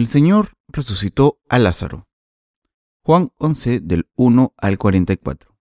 El 0.00 0.08
Señor 0.08 0.54
resucitó 0.68 1.42
a 1.50 1.58
Lázaro. 1.58 2.08
Juan 3.02 3.32
11 3.36 3.80
del 3.80 4.08
1 4.14 4.54
al 4.56 4.78
44. 4.78 5.58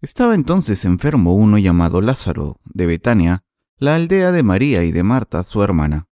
Estaba 0.00 0.34
entonces 0.34 0.86
enfermo 0.86 1.34
uno 1.34 1.58
llamado 1.58 2.00
Lázaro, 2.00 2.58
de 2.64 2.86
Betania, 2.86 3.44
la 3.76 3.94
aldea 3.94 4.32
de 4.32 4.42
María 4.42 4.84
y 4.84 4.90
de 4.90 5.02
Marta, 5.02 5.44
su 5.44 5.62
hermana. 5.62 6.08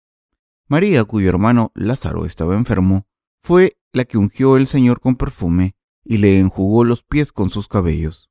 María, 0.66 1.04
cuyo 1.04 1.28
hermano 1.28 1.72
Lázaro 1.74 2.24
estaba 2.24 2.54
enfermo, 2.54 3.06
fue 3.42 3.78
la 3.92 4.06
que 4.06 4.16
ungió 4.16 4.56
el 4.56 4.66
Señor 4.66 5.02
con 5.02 5.16
perfume 5.16 5.76
y 6.04 6.16
le 6.16 6.38
enjugó 6.38 6.84
los 6.84 7.02
pies 7.02 7.32
con 7.32 7.50
sus 7.50 7.68
cabellos. 7.68 8.30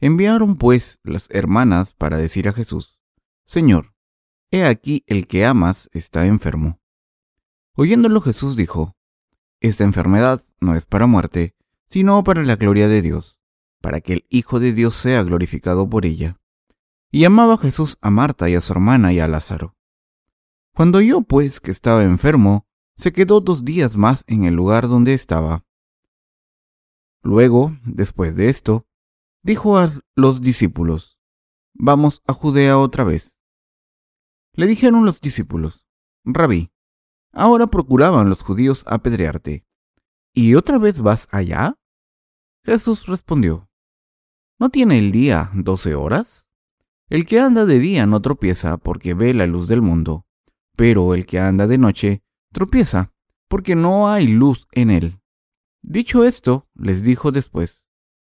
Enviaron 0.00 0.56
pues 0.56 1.00
las 1.02 1.30
hermanas 1.30 1.94
para 1.94 2.18
decir 2.18 2.46
a 2.46 2.52
Jesús, 2.52 3.00
Señor, 3.46 3.94
he 4.50 4.66
aquí 4.66 5.02
el 5.06 5.26
que 5.26 5.46
amas 5.46 5.88
está 5.94 6.26
enfermo. 6.26 6.78
Oyéndolo 7.78 8.22
Jesús 8.22 8.56
dijo, 8.56 8.96
Esta 9.60 9.84
enfermedad 9.84 10.42
no 10.60 10.74
es 10.74 10.86
para 10.86 11.06
muerte, 11.06 11.54
sino 11.84 12.24
para 12.24 12.42
la 12.42 12.56
gloria 12.56 12.88
de 12.88 13.02
Dios, 13.02 13.38
para 13.82 14.00
que 14.00 14.14
el 14.14 14.26
Hijo 14.30 14.60
de 14.60 14.72
Dios 14.72 14.96
sea 14.96 15.22
glorificado 15.22 15.88
por 15.88 16.06
ella. 16.06 16.40
Y 17.10 17.24
amaba 17.26 17.58
Jesús 17.58 17.98
a 18.00 18.08
Marta 18.10 18.48
y 18.48 18.54
a 18.54 18.62
su 18.62 18.72
hermana 18.72 19.12
y 19.12 19.20
a 19.20 19.28
Lázaro. 19.28 19.76
Cuando 20.74 20.98
oyó 20.98 21.20
pues 21.20 21.60
que 21.60 21.70
estaba 21.70 22.02
enfermo, 22.02 22.66
se 22.96 23.12
quedó 23.12 23.42
dos 23.42 23.62
días 23.62 23.94
más 23.94 24.24
en 24.26 24.44
el 24.44 24.54
lugar 24.54 24.88
donde 24.88 25.12
estaba. 25.12 25.66
Luego, 27.22 27.76
después 27.84 28.36
de 28.36 28.48
esto, 28.48 28.86
dijo 29.42 29.78
a 29.78 29.92
los 30.14 30.40
discípulos, 30.40 31.18
Vamos 31.74 32.22
a 32.26 32.32
Judea 32.32 32.78
otra 32.78 33.04
vez. 33.04 33.38
Le 34.54 34.66
dijeron 34.66 35.04
los 35.04 35.20
discípulos, 35.20 35.86
Rabí, 36.24 36.70
Ahora 37.38 37.66
procuraban 37.66 38.30
los 38.30 38.42
judíos 38.42 38.82
apedrearte. 38.86 39.66
¿Y 40.32 40.54
otra 40.54 40.78
vez 40.78 41.02
vas 41.02 41.28
allá? 41.30 41.78
Jesús 42.64 43.04
respondió, 43.04 43.68
¿no 44.58 44.70
tiene 44.70 44.98
el 44.98 45.12
día 45.12 45.50
doce 45.52 45.94
horas? 45.94 46.48
El 47.10 47.26
que 47.26 47.38
anda 47.38 47.66
de 47.66 47.78
día 47.78 48.06
no 48.06 48.22
tropieza 48.22 48.78
porque 48.78 49.12
ve 49.12 49.34
la 49.34 49.46
luz 49.46 49.68
del 49.68 49.82
mundo, 49.82 50.24
pero 50.76 51.12
el 51.12 51.26
que 51.26 51.38
anda 51.38 51.66
de 51.66 51.76
noche 51.76 52.22
tropieza 52.52 53.12
porque 53.48 53.76
no 53.76 54.08
hay 54.08 54.26
luz 54.26 54.66
en 54.72 54.90
él. 54.90 55.20
Dicho 55.82 56.24
esto, 56.24 56.66
les 56.74 57.02
dijo 57.02 57.32
después, 57.32 57.86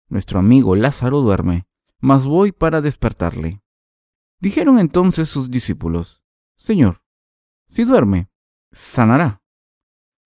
Nuestro 0.08 0.40
amigo 0.40 0.74
Lázaro 0.74 1.20
duerme, 1.20 1.68
mas 2.00 2.24
voy 2.24 2.50
para 2.50 2.80
despertarle. 2.80 3.62
Dijeron 4.40 4.80
entonces 4.80 5.28
sus 5.28 5.48
discípulos, 5.48 6.24
Señor, 6.56 7.04
si 7.68 7.84
duerme, 7.84 8.30
sanará. 8.76 9.42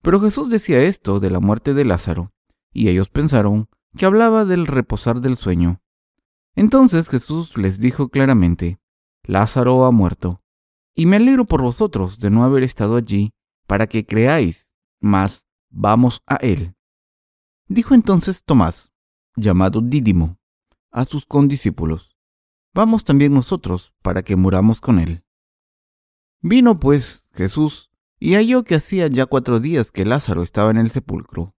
Pero 0.01 0.19
Jesús 0.19 0.49
decía 0.49 0.81
esto 0.81 1.19
de 1.19 1.31
la 1.31 1.39
muerte 1.39 1.73
de 1.73 1.85
Lázaro, 1.85 2.33
y 2.73 2.89
ellos 2.89 3.09
pensaron 3.09 3.69
que 3.95 4.05
hablaba 4.05 4.45
del 4.45 4.67
reposar 4.67 5.21
del 5.21 5.37
sueño. 5.37 5.81
Entonces 6.55 7.07
Jesús 7.07 7.57
les 7.57 7.79
dijo 7.79 8.09
claramente, 8.09 8.79
Lázaro 9.23 9.85
ha 9.85 9.91
muerto, 9.91 10.43
y 10.93 11.05
me 11.05 11.15
alegro 11.15 11.45
por 11.45 11.61
vosotros 11.61 12.19
de 12.19 12.29
no 12.29 12.43
haber 12.43 12.63
estado 12.63 12.97
allí 12.97 13.31
para 13.67 13.87
que 13.87 14.05
creáis, 14.05 14.69
mas 14.99 15.45
vamos 15.69 16.21
a 16.27 16.35
él. 16.35 16.75
Dijo 17.67 17.93
entonces 17.93 18.43
Tomás, 18.43 18.91
llamado 19.35 19.79
Dídimo, 19.79 20.39
a 20.91 21.05
sus 21.05 21.25
condiscípulos, 21.25 22.17
vamos 22.73 23.05
también 23.05 23.33
nosotros 23.33 23.93
para 24.01 24.23
que 24.23 24.35
muramos 24.35 24.81
con 24.81 24.99
él. 24.99 25.23
Vino 26.41 26.79
pues 26.79 27.29
Jesús 27.31 27.90
y 28.23 28.35
halló 28.35 28.63
que 28.63 28.75
hacía 28.75 29.07
ya 29.07 29.25
cuatro 29.25 29.59
días 29.59 29.91
que 29.91 30.05
Lázaro 30.05 30.43
estaba 30.43 30.69
en 30.69 30.77
el 30.77 30.91
sepulcro. 30.91 31.55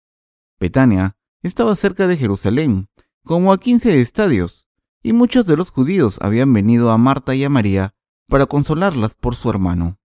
Betania 0.61 1.17
estaba 1.41 1.75
cerca 1.75 2.07
de 2.07 2.15
Jerusalén, 2.15 2.87
como 3.25 3.51
a 3.51 3.57
quince 3.57 3.99
estadios, 3.99 4.69
y 5.03 5.11
muchos 5.11 5.45
de 5.45 5.57
los 5.57 5.71
judíos 5.71 6.19
habían 6.21 6.53
venido 6.53 6.91
a 6.91 6.97
Marta 6.97 7.35
y 7.35 7.43
a 7.43 7.49
María 7.49 7.95
para 8.29 8.45
consolarlas 8.45 9.13
por 9.13 9.35
su 9.35 9.49
hermano. 9.49 9.99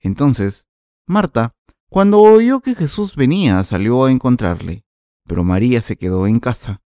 Entonces, 0.00 0.66
Marta, 1.06 1.54
cuando 1.88 2.20
oyó 2.20 2.58
que 2.60 2.74
Jesús 2.74 3.14
venía, 3.14 3.62
salió 3.62 4.04
a 4.04 4.10
encontrarle, 4.10 4.84
pero 5.28 5.44
María 5.44 5.80
se 5.80 5.96
quedó 5.96 6.26
en 6.26 6.40
casa. 6.40 6.82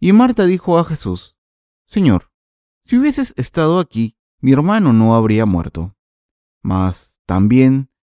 Y 0.00 0.12
Marta 0.12 0.44
dijo 0.44 0.76
a 0.76 0.84
Jesús, 0.84 1.36
Señor, 1.86 2.32
si 2.84 2.98
hubieses 2.98 3.32
estado 3.36 3.78
aquí, 3.78 4.16
mi 4.40 4.50
hermano 4.50 4.92
no 4.92 5.14
habría 5.14 5.46
muerto. 5.46 5.94
Mas 6.62 7.20
también 7.26 7.89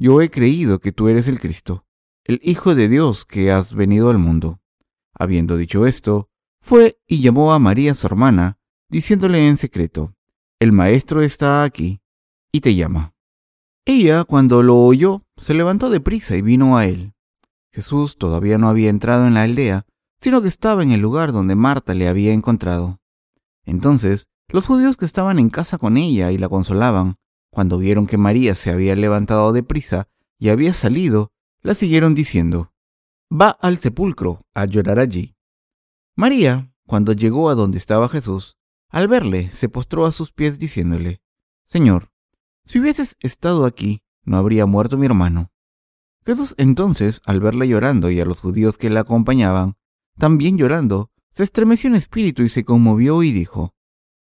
yo 0.00 0.22
he 0.22 0.30
creído 0.30 0.78
que 0.80 0.92
tú 0.92 1.08
eres 1.08 1.28
el 1.28 1.38
Cristo, 1.38 1.84
el 2.24 2.40
Hijo 2.42 2.74
de 2.74 2.88
Dios 2.88 3.26
que 3.26 3.52
has 3.52 3.74
venido 3.74 4.08
al 4.08 4.16
mundo. 4.16 4.58
Habiendo 5.12 5.58
dicho 5.58 5.86
esto, 5.86 6.30
fue 6.62 6.98
y 7.06 7.20
llamó 7.20 7.52
a 7.52 7.58
María 7.58 7.94
su 7.94 8.06
hermana, 8.06 8.58
diciéndole 8.88 9.46
en 9.46 9.58
secreto, 9.58 10.14
El 10.58 10.72
Maestro 10.72 11.20
está 11.20 11.64
aquí 11.64 12.00
y 12.50 12.62
te 12.62 12.74
llama. 12.74 13.12
Ella, 13.84 14.24
cuando 14.24 14.62
lo 14.62 14.78
oyó, 14.78 15.26
se 15.36 15.52
levantó 15.52 15.90
de 15.90 16.00
prisa 16.00 16.34
y 16.34 16.40
vino 16.40 16.78
a 16.78 16.86
él. 16.86 17.12
Jesús 17.70 18.16
todavía 18.16 18.56
no 18.56 18.70
había 18.70 18.88
entrado 18.88 19.26
en 19.26 19.34
la 19.34 19.42
aldea, 19.42 19.84
sino 20.18 20.40
que 20.40 20.48
estaba 20.48 20.82
en 20.82 20.92
el 20.92 21.00
lugar 21.00 21.30
donde 21.30 21.56
Marta 21.56 21.92
le 21.92 22.08
había 22.08 22.32
encontrado. 22.32 23.00
Entonces, 23.66 24.28
los 24.48 24.66
judíos 24.66 24.96
que 24.96 25.04
estaban 25.04 25.38
en 25.38 25.50
casa 25.50 25.76
con 25.76 25.98
ella 25.98 26.30
y 26.30 26.38
la 26.38 26.48
consolaban, 26.48 27.18
cuando 27.50 27.78
vieron 27.78 28.06
que 28.06 28.16
María 28.16 28.54
se 28.54 28.70
había 28.70 28.94
levantado 28.94 29.52
de 29.52 29.62
prisa 29.62 30.08
y 30.38 30.48
había 30.48 30.72
salido, 30.74 31.32
la 31.62 31.74
siguieron 31.74 32.14
diciendo, 32.14 32.72
Va 33.32 33.50
al 33.50 33.78
sepulcro 33.78 34.46
a 34.54 34.64
llorar 34.64 34.98
allí. 34.98 35.36
María, 36.16 36.72
cuando 36.86 37.12
llegó 37.12 37.50
a 37.50 37.54
donde 37.54 37.78
estaba 37.78 38.08
Jesús, 38.08 38.58
al 38.88 39.06
verle, 39.06 39.50
se 39.52 39.68
postró 39.68 40.06
a 40.06 40.12
sus 40.12 40.32
pies 40.32 40.58
diciéndole, 40.58 41.22
Señor, 41.66 42.10
si 42.64 42.80
hubieses 42.80 43.16
estado 43.20 43.64
aquí, 43.64 44.02
no 44.24 44.36
habría 44.36 44.66
muerto 44.66 44.96
mi 44.96 45.06
hermano. 45.06 45.52
Jesús 46.24 46.54
entonces, 46.58 47.22
al 47.24 47.40
verla 47.40 47.64
llorando 47.64 48.10
y 48.10 48.20
a 48.20 48.24
los 48.24 48.40
judíos 48.40 48.78
que 48.78 48.90
la 48.90 49.00
acompañaban, 49.00 49.76
también 50.18 50.58
llorando, 50.58 51.10
se 51.32 51.44
estremeció 51.44 51.88
en 51.88 51.96
espíritu 51.96 52.42
y 52.42 52.48
se 52.48 52.64
conmovió 52.64 53.22
y 53.22 53.32
dijo, 53.32 53.74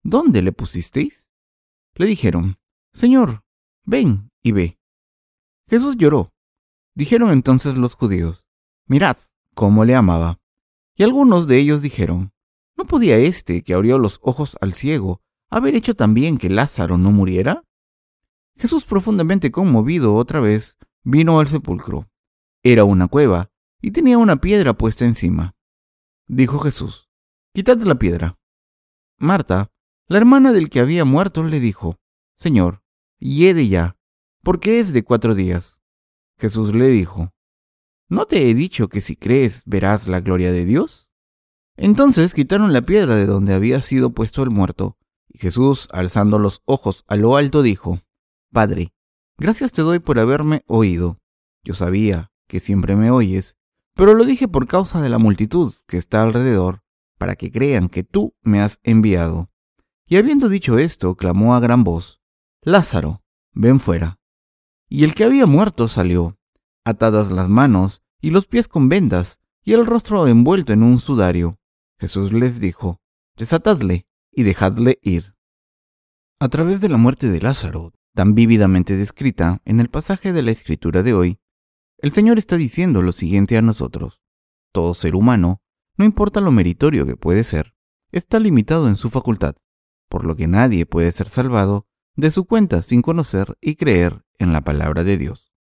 ¿Dónde 0.04 0.42
le 0.42 0.52
pusisteis? 0.52 1.28
Le 1.96 2.06
dijeron, 2.06 2.60
Señor, 2.98 3.44
ven 3.86 4.32
y 4.42 4.54
ve. 4.54 4.80
Jesús 5.70 5.98
lloró. 5.98 6.34
Dijeron 6.96 7.30
entonces 7.30 7.78
los 7.78 7.94
judíos, 7.94 8.44
mirad 8.88 9.18
cómo 9.54 9.86
le 9.86 9.94
amaba. 9.94 10.40
Y 10.96 11.04
algunos 11.04 11.46
de 11.46 11.60
ellos 11.60 11.84
dijeron, 11.84 12.32
¿no 12.76 12.86
podía 12.86 13.18
éste 13.18 13.62
que 13.62 13.76
abrió 13.76 14.00
los 14.00 14.20
ojos 14.24 14.58
al 14.62 14.74
ciego 14.74 15.22
haber 15.52 15.76
hecho 15.76 15.94
también 15.94 16.40
que 16.40 16.50
Lázaro 16.50 16.98
no 16.98 17.12
muriera? 17.12 17.62
Jesús, 18.58 18.84
profundamente 18.84 19.52
conmovido 19.52 20.16
otra 20.16 20.40
vez, 20.40 20.80
vino 21.04 21.40
al 21.40 21.50
sepulcro. 21.50 22.10
Era 22.64 22.84
una 22.84 23.08
cueva 23.08 23.52
y 23.80 23.92
tenía 23.92 24.18
una 24.18 24.38
piedra 24.38 24.74
puesta 24.74 25.06
encima. 25.06 25.56
Dijo 26.26 26.58
Jesús, 26.58 27.12
Quitad 27.54 27.78
la 27.82 28.00
piedra. 28.00 28.40
Marta, 29.20 29.72
la 30.08 30.18
hermana 30.18 30.52
del 30.52 30.72
que 30.72 30.80
había 30.80 31.06
muerto, 31.06 31.44
le 31.44 31.60
dijo, 31.60 32.00
Señor, 32.38 32.84
Yede 33.20 33.68
ya, 33.68 33.98
porque 34.44 34.80
es 34.80 34.94
de 34.94 35.04
cuatro 35.04 35.36
días. 35.36 35.80
Jesús 36.38 36.74
le 36.74 36.88
dijo, 36.90 37.34
¿no 38.10 38.26
te 38.26 38.50
he 38.50 38.54
dicho 38.54 38.90
que 38.90 39.02
si 39.02 39.16
crees 39.16 39.64
verás 39.66 40.08
la 40.08 40.22
gloria 40.22 40.52
de 40.52 40.66
Dios? 40.66 41.10
Entonces 41.76 42.34
quitaron 42.34 42.74
la 42.74 42.82
piedra 42.82 43.16
de 43.16 43.26
donde 43.26 43.54
había 43.54 43.82
sido 43.82 44.12
puesto 44.12 44.44
el 44.44 44.52
muerto, 44.52 44.98
y 45.30 45.40
Jesús, 45.40 45.88
alzando 45.92 46.40
los 46.40 46.62
ojos 46.66 47.04
a 47.08 47.16
lo 47.16 47.38
alto, 47.38 47.62
dijo, 47.62 48.02
Padre, 48.52 48.94
gracias 49.38 49.72
te 49.72 49.82
doy 49.82 50.00
por 50.00 50.20
haberme 50.20 50.64
oído. 50.68 51.20
Yo 51.64 51.74
sabía 51.74 52.32
que 52.48 52.60
siempre 52.60 52.96
me 52.96 53.12
oyes, 53.12 53.58
pero 53.94 54.14
lo 54.14 54.26
dije 54.26 54.48
por 54.48 54.68
causa 54.68 55.02
de 55.02 55.10
la 55.10 55.18
multitud 55.18 55.74
que 55.88 55.98
está 55.98 56.22
alrededor, 56.22 56.84
para 57.18 57.36
que 57.36 57.52
crean 57.52 57.90
que 57.90 58.04
tú 58.04 58.36
me 58.42 58.62
has 58.62 58.80
enviado. 58.84 59.50
Y 60.06 60.18
habiendo 60.18 60.50
dicho 60.50 60.78
esto, 60.78 61.16
clamó 61.16 61.56
a 61.56 61.60
gran 61.60 61.84
voz, 61.84 62.22
Lázaro, 62.68 63.24
ven 63.54 63.80
fuera. 63.80 64.20
y 64.90 65.06
el 65.06 65.14
que 65.14 65.24
había 65.24 65.46
muerto 65.46 65.88
salió, 65.88 66.38
atadas 66.84 67.32
las 67.32 67.48
manos 67.48 68.02
y 68.20 68.32
los 68.32 68.46
pies 68.46 68.68
con 68.68 68.90
vendas, 68.90 69.40
y 69.64 69.72
el 69.72 69.86
rostro 69.86 70.28
envuelto 70.28 70.74
en 70.74 70.84
un 70.84 70.98
sudario. 70.98 71.62
Jesús 71.98 72.34
les 72.34 72.60
dijo, 72.60 73.00
desatadle 73.38 74.06
y 74.34 74.44
dejadle 74.44 75.00
ir. 75.02 75.34
A 76.42 76.50
través 76.50 76.82
de 76.82 76.90
la 76.90 76.98
muerte 76.98 77.30
de 77.30 77.40
Lázaro, 77.40 77.94
tan 78.14 78.36
vívidamente 78.36 78.98
descrita 78.98 79.62
en 79.64 79.80
el 79.80 79.90
pasaje 79.90 80.34
de 80.34 80.42
la 80.42 80.52
escritura 80.52 81.04
de 81.04 81.14
hoy, 81.14 81.40
el 82.00 82.12
Señor 82.12 82.38
está 82.38 82.58
diciendo 82.58 83.02
lo 83.02 83.14
siguiente 83.14 83.58
a 83.58 83.62
nosotros. 83.62 84.22
Todo 84.74 84.94
ser 84.94 85.16
humano, 85.16 85.62
no 85.96 86.04
importa 86.04 86.42
lo 86.42 86.52
meritorio 86.52 87.06
que 87.06 87.16
puede 87.16 87.46
ser, 87.46 87.76
está 88.12 88.42
limitado 88.42 88.90
en 88.90 88.98
su 88.98 89.10
facultad, 89.10 89.56
por 90.10 90.26
lo 90.26 90.36
que 90.36 90.48
nadie 90.48 90.86
puede 90.86 91.14
ser 91.14 91.30
salvado 91.30 91.87
de 92.18 92.32
su 92.32 92.46
cuenta 92.46 92.82
sin 92.82 93.02
conocer 93.02 93.58
y 93.62 93.76
creer 93.76 94.26
en 94.40 94.52
la 94.52 94.62
palabra 94.62 95.04
de 95.04 95.18
Dios. 95.18 95.54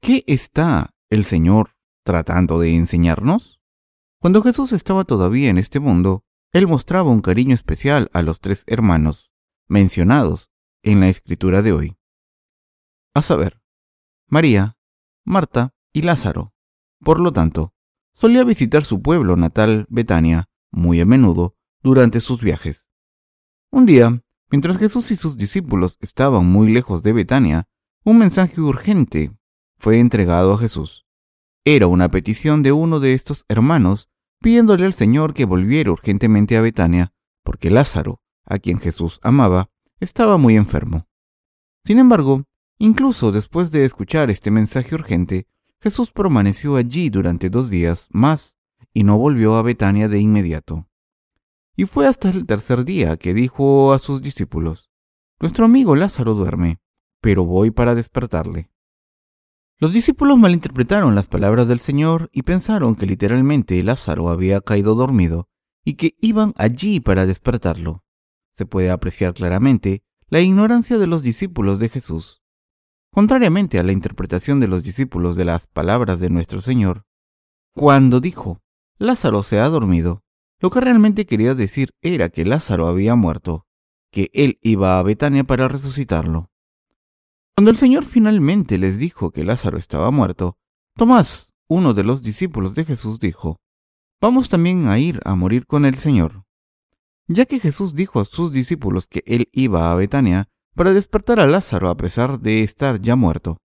¿Qué 0.00 0.24
está 0.26 0.94
el 1.08 1.24
Señor 1.24 1.76
tratando 2.04 2.58
de 2.58 2.74
enseñarnos? 2.74 3.60
Cuando 4.20 4.42
Jesús 4.42 4.72
estaba 4.72 5.04
todavía 5.04 5.48
en 5.48 5.56
este 5.56 5.78
mundo, 5.78 6.24
Él 6.52 6.66
mostraba 6.66 7.10
un 7.10 7.20
cariño 7.20 7.54
especial 7.54 8.10
a 8.12 8.22
los 8.22 8.40
tres 8.40 8.64
hermanos 8.66 9.32
mencionados 9.68 10.50
en 10.82 11.00
la 11.00 11.08
escritura 11.08 11.62
de 11.62 11.72
hoy. 11.72 11.96
A 13.14 13.22
saber, 13.22 13.62
María, 14.26 14.76
Marta 15.24 15.74
y 15.92 16.02
Lázaro. 16.02 16.54
Por 17.00 17.20
lo 17.20 17.32
tanto, 17.32 17.72
solía 18.14 18.42
visitar 18.42 18.82
su 18.82 19.00
pueblo 19.00 19.36
natal, 19.36 19.86
Betania, 19.88 20.48
muy 20.72 21.00
a 21.00 21.06
menudo 21.06 21.56
durante 21.82 22.18
sus 22.18 22.42
viajes. 22.42 22.88
Un 23.70 23.86
día, 23.86 24.22
mientras 24.50 24.78
Jesús 24.78 25.10
y 25.10 25.16
sus 25.16 25.36
discípulos 25.36 25.98
estaban 26.00 26.46
muy 26.46 26.72
lejos 26.72 27.02
de 27.02 27.12
Betania, 27.12 27.68
un 28.04 28.18
mensaje 28.18 28.60
urgente 28.60 29.32
fue 29.78 29.98
entregado 29.98 30.54
a 30.54 30.58
Jesús. 30.58 31.06
Era 31.64 31.86
una 31.86 32.10
petición 32.10 32.62
de 32.62 32.72
uno 32.72 33.00
de 33.00 33.14
estos 33.14 33.44
hermanos 33.48 34.08
pidiéndole 34.40 34.86
al 34.86 34.94
Señor 34.94 35.34
que 35.34 35.44
volviera 35.44 35.92
urgentemente 35.92 36.56
a 36.56 36.60
Betania, 36.60 37.12
porque 37.44 37.70
Lázaro, 37.70 38.20
a 38.44 38.58
quien 38.58 38.80
Jesús 38.80 39.20
amaba, 39.22 39.70
estaba 40.00 40.38
muy 40.38 40.56
enfermo. 40.56 41.06
Sin 41.84 41.98
embargo, 41.98 42.44
incluso 42.78 43.32
después 43.32 43.70
de 43.70 43.84
escuchar 43.84 44.30
este 44.30 44.50
mensaje 44.50 44.94
urgente, 44.94 45.46
Jesús 45.80 46.10
permaneció 46.10 46.76
allí 46.76 47.10
durante 47.10 47.50
dos 47.50 47.70
días 47.70 48.08
más 48.10 48.56
y 48.92 49.04
no 49.04 49.18
volvió 49.18 49.56
a 49.56 49.62
Betania 49.62 50.08
de 50.08 50.20
inmediato. 50.20 50.87
Y 51.78 51.86
fue 51.86 52.08
hasta 52.08 52.28
el 52.28 52.44
tercer 52.44 52.84
día 52.84 53.16
que 53.18 53.32
dijo 53.32 53.92
a 53.92 54.00
sus 54.00 54.20
discípulos, 54.20 54.90
Nuestro 55.38 55.64
amigo 55.64 55.94
Lázaro 55.94 56.34
duerme, 56.34 56.80
pero 57.20 57.44
voy 57.44 57.70
para 57.70 57.94
despertarle. 57.94 58.72
Los 59.78 59.92
discípulos 59.92 60.38
malinterpretaron 60.38 61.14
las 61.14 61.28
palabras 61.28 61.68
del 61.68 61.78
Señor 61.78 62.30
y 62.32 62.42
pensaron 62.42 62.96
que 62.96 63.06
literalmente 63.06 63.80
Lázaro 63.84 64.28
había 64.28 64.60
caído 64.60 64.96
dormido 64.96 65.48
y 65.84 65.94
que 65.94 66.16
iban 66.20 66.52
allí 66.56 66.98
para 66.98 67.26
despertarlo. 67.26 68.02
Se 68.56 68.66
puede 68.66 68.90
apreciar 68.90 69.34
claramente 69.34 70.02
la 70.30 70.40
ignorancia 70.40 70.98
de 70.98 71.06
los 71.06 71.22
discípulos 71.22 71.78
de 71.78 71.90
Jesús. 71.90 72.42
Contrariamente 73.12 73.78
a 73.78 73.84
la 73.84 73.92
interpretación 73.92 74.58
de 74.58 74.66
los 74.66 74.82
discípulos 74.82 75.36
de 75.36 75.44
las 75.44 75.68
palabras 75.68 76.18
de 76.18 76.28
nuestro 76.28 76.60
Señor, 76.60 77.06
cuando 77.72 78.18
dijo, 78.18 78.62
Lázaro 78.98 79.44
se 79.44 79.60
ha 79.60 79.68
dormido, 79.68 80.24
lo 80.60 80.70
que 80.70 80.80
realmente 80.80 81.26
quería 81.26 81.54
decir 81.54 81.90
era 82.02 82.28
que 82.28 82.44
Lázaro 82.44 82.86
había 82.86 83.14
muerto, 83.14 83.66
que 84.10 84.30
él 84.32 84.58
iba 84.62 84.98
a 84.98 85.02
Betania 85.02 85.44
para 85.44 85.68
resucitarlo. 85.68 86.50
Cuando 87.56 87.70
el 87.70 87.76
Señor 87.76 88.04
finalmente 88.04 88.78
les 88.78 88.98
dijo 88.98 89.30
que 89.30 89.44
Lázaro 89.44 89.78
estaba 89.78 90.10
muerto, 90.10 90.58
Tomás, 90.94 91.52
uno 91.68 91.94
de 91.94 92.04
los 92.04 92.22
discípulos 92.22 92.74
de 92.74 92.84
Jesús, 92.84 93.20
dijo, 93.20 93.60
Vamos 94.20 94.48
también 94.48 94.88
a 94.88 94.98
ir 94.98 95.20
a 95.24 95.34
morir 95.34 95.66
con 95.66 95.84
el 95.84 95.98
Señor. 95.98 96.44
Ya 97.28 97.46
que 97.46 97.60
Jesús 97.60 97.94
dijo 97.94 98.20
a 98.20 98.24
sus 98.24 98.52
discípulos 98.52 99.06
que 99.06 99.22
él 99.26 99.48
iba 99.52 99.92
a 99.92 99.94
Betania 99.94 100.48
para 100.74 100.92
despertar 100.92 101.40
a 101.40 101.46
Lázaro 101.46 101.88
a 101.88 101.96
pesar 101.96 102.40
de 102.40 102.62
estar 102.62 103.00
ya 103.00 103.16
muerto, 103.16 103.58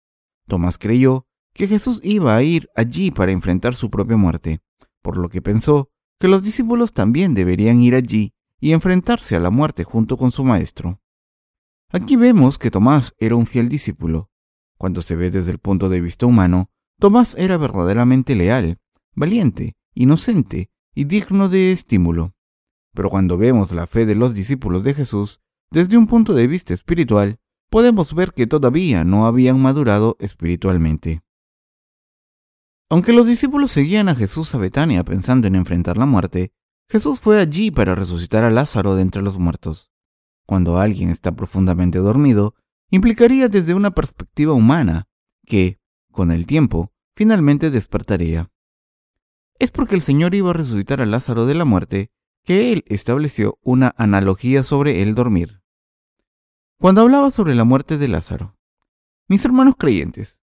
Tomás 0.46 0.78
creyó 0.78 1.26
que 1.54 1.66
Jesús 1.66 2.00
iba 2.02 2.36
a 2.36 2.42
ir 2.42 2.68
allí 2.76 3.10
para 3.10 3.32
enfrentar 3.32 3.74
su 3.74 3.90
propia 3.90 4.16
muerte, 4.16 4.60
por 5.02 5.16
lo 5.16 5.28
que 5.28 5.40
pensó 5.40 5.90
que 6.24 6.28
los 6.28 6.42
discípulos 6.42 6.94
también 6.94 7.34
deberían 7.34 7.82
ir 7.82 7.94
allí 7.94 8.32
y 8.58 8.72
enfrentarse 8.72 9.36
a 9.36 9.40
la 9.40 9.50
muerte 9.50 9.84
junto 9.84 10.16
con 10.16 10.30
su 10.30 10.42
maestro. 10.42 11.02
Aquí 11.90 12.16
vemos 12.16 12.56
que 12.56 12.70
Tomás 12.70 13.14
era 13.18 13.36
un 13.36 13.44
fiel 13.44 13.68
discípulo. 13.68 14.30
Cuando 14.78 15.02
se 15.02 15.16
ve 15.16 15.30
desde 15.30 15.52
el 15.52 15.58
punto 15.58 15.90
de 15.90 16.00
vista 16.00 16.24
humano, 16.24 16.70
Tomás 16.98 17.34
era 17.34 17.58
verdaderamente 17.58 18.34
leal, 18.36 18.78
valiente, 19.14 19.76
inocente 19.92 20.70
y 20.94 21.04
digno 21.04 21.50
de 21.50 21.72
estímulo. 21.72 22.34
Pero 22.94 23.10
cuando 23.10 23.36
vemos 23.36 23.72
la 23.72 23.86
fe 23.86 24.06
de 24.06 24.14
los 24.14 24.32
discípulos 24.32 24.82
de 24.82 24.94
Jesús 24.94 25.42
desde 25.70 25.98
un 25.98 26.06
punto 26.06 26.32
de 26.32 26.46
vista 26.46 26.72
espiritual, 26.72 27.38
podemos 27.68 28.14
ver 28.14 28.32
que 28.32 28.46
todavía 28.46 29.04
no 29.04 29.26
habían 29.26 29.60
madurado 29.60 30.16
espiritualmente. 30.20 31.20
Aunque 32.90 33.12
los 33.12 33.26
discípulos 33.26 33.70
seguían 33.70 34.08
a 34.08 34.14
Jesús 34.14 34.54
a 34.54 34.58
Betania 34.58 35.02
pensando 35.04 35.46
en 35.46 35.54
enfrentar 35.54 35.96
la 35.96 36.06
muerte, 36.06 36.52
Jesús 36.88 37.20
fue 37.20 37.40
allí 37.40 37.70
para 37.70 37.94
resucitar 37.94 38.44
a 38.44 38.50
Lázaro 38.50 38.94
de 38.94 39.02
entre 39.02 39.22
los 39.22 39.38
muertos. 39.38 39.90
Cuando 40.46 40.78
alguien 40.78 41.08
está 41.08 41.32
profundamente 41.32 41.98
dormido, 41.98 42.54
implicaría 42.90 43.48
desde 43.48 43.74
una 43.74 43.92
perspectiva 43.92 44.52
humana 44.52 45.08
que, 45.46 45.80
con 46.12 46.30
el 46.30 46.46
tiempo, 46.46 46.92
finalmente 47.16 47.70
despertaría. 47.70 48.50
Es 49.58 49.70
porque 49.70 49.94
el 49.94 50.02
Señor 50.02 50.34
iba 50.34 50.50
a 50.50 50.54
resucitar 50.54 51.00
a 51.00 51.06
Lázaro 51.06 51.46
de 51.46 51.54
la 51.54 51.64
muerte 51.64 52.10
que 52.44 52.72
él 52.72 52.84
estableció 52.86 53.58
una 53.62 53.94
analogía 53.96 54.62
sobre 54.62 55.02
el 55.02 55.14
dormir. 55.14 55.62
Cuando 56.78 57.00
hablaba 57.00 57.30
sobre 57.30 57.54
la 57.54 57.64
muerte 57.64 57.96
de 57.96 58.08
Lázaro, 58.08 58.58
mis 59.26 59.44
hermanos 59.44 59.76
creyentes, 59.78 60.42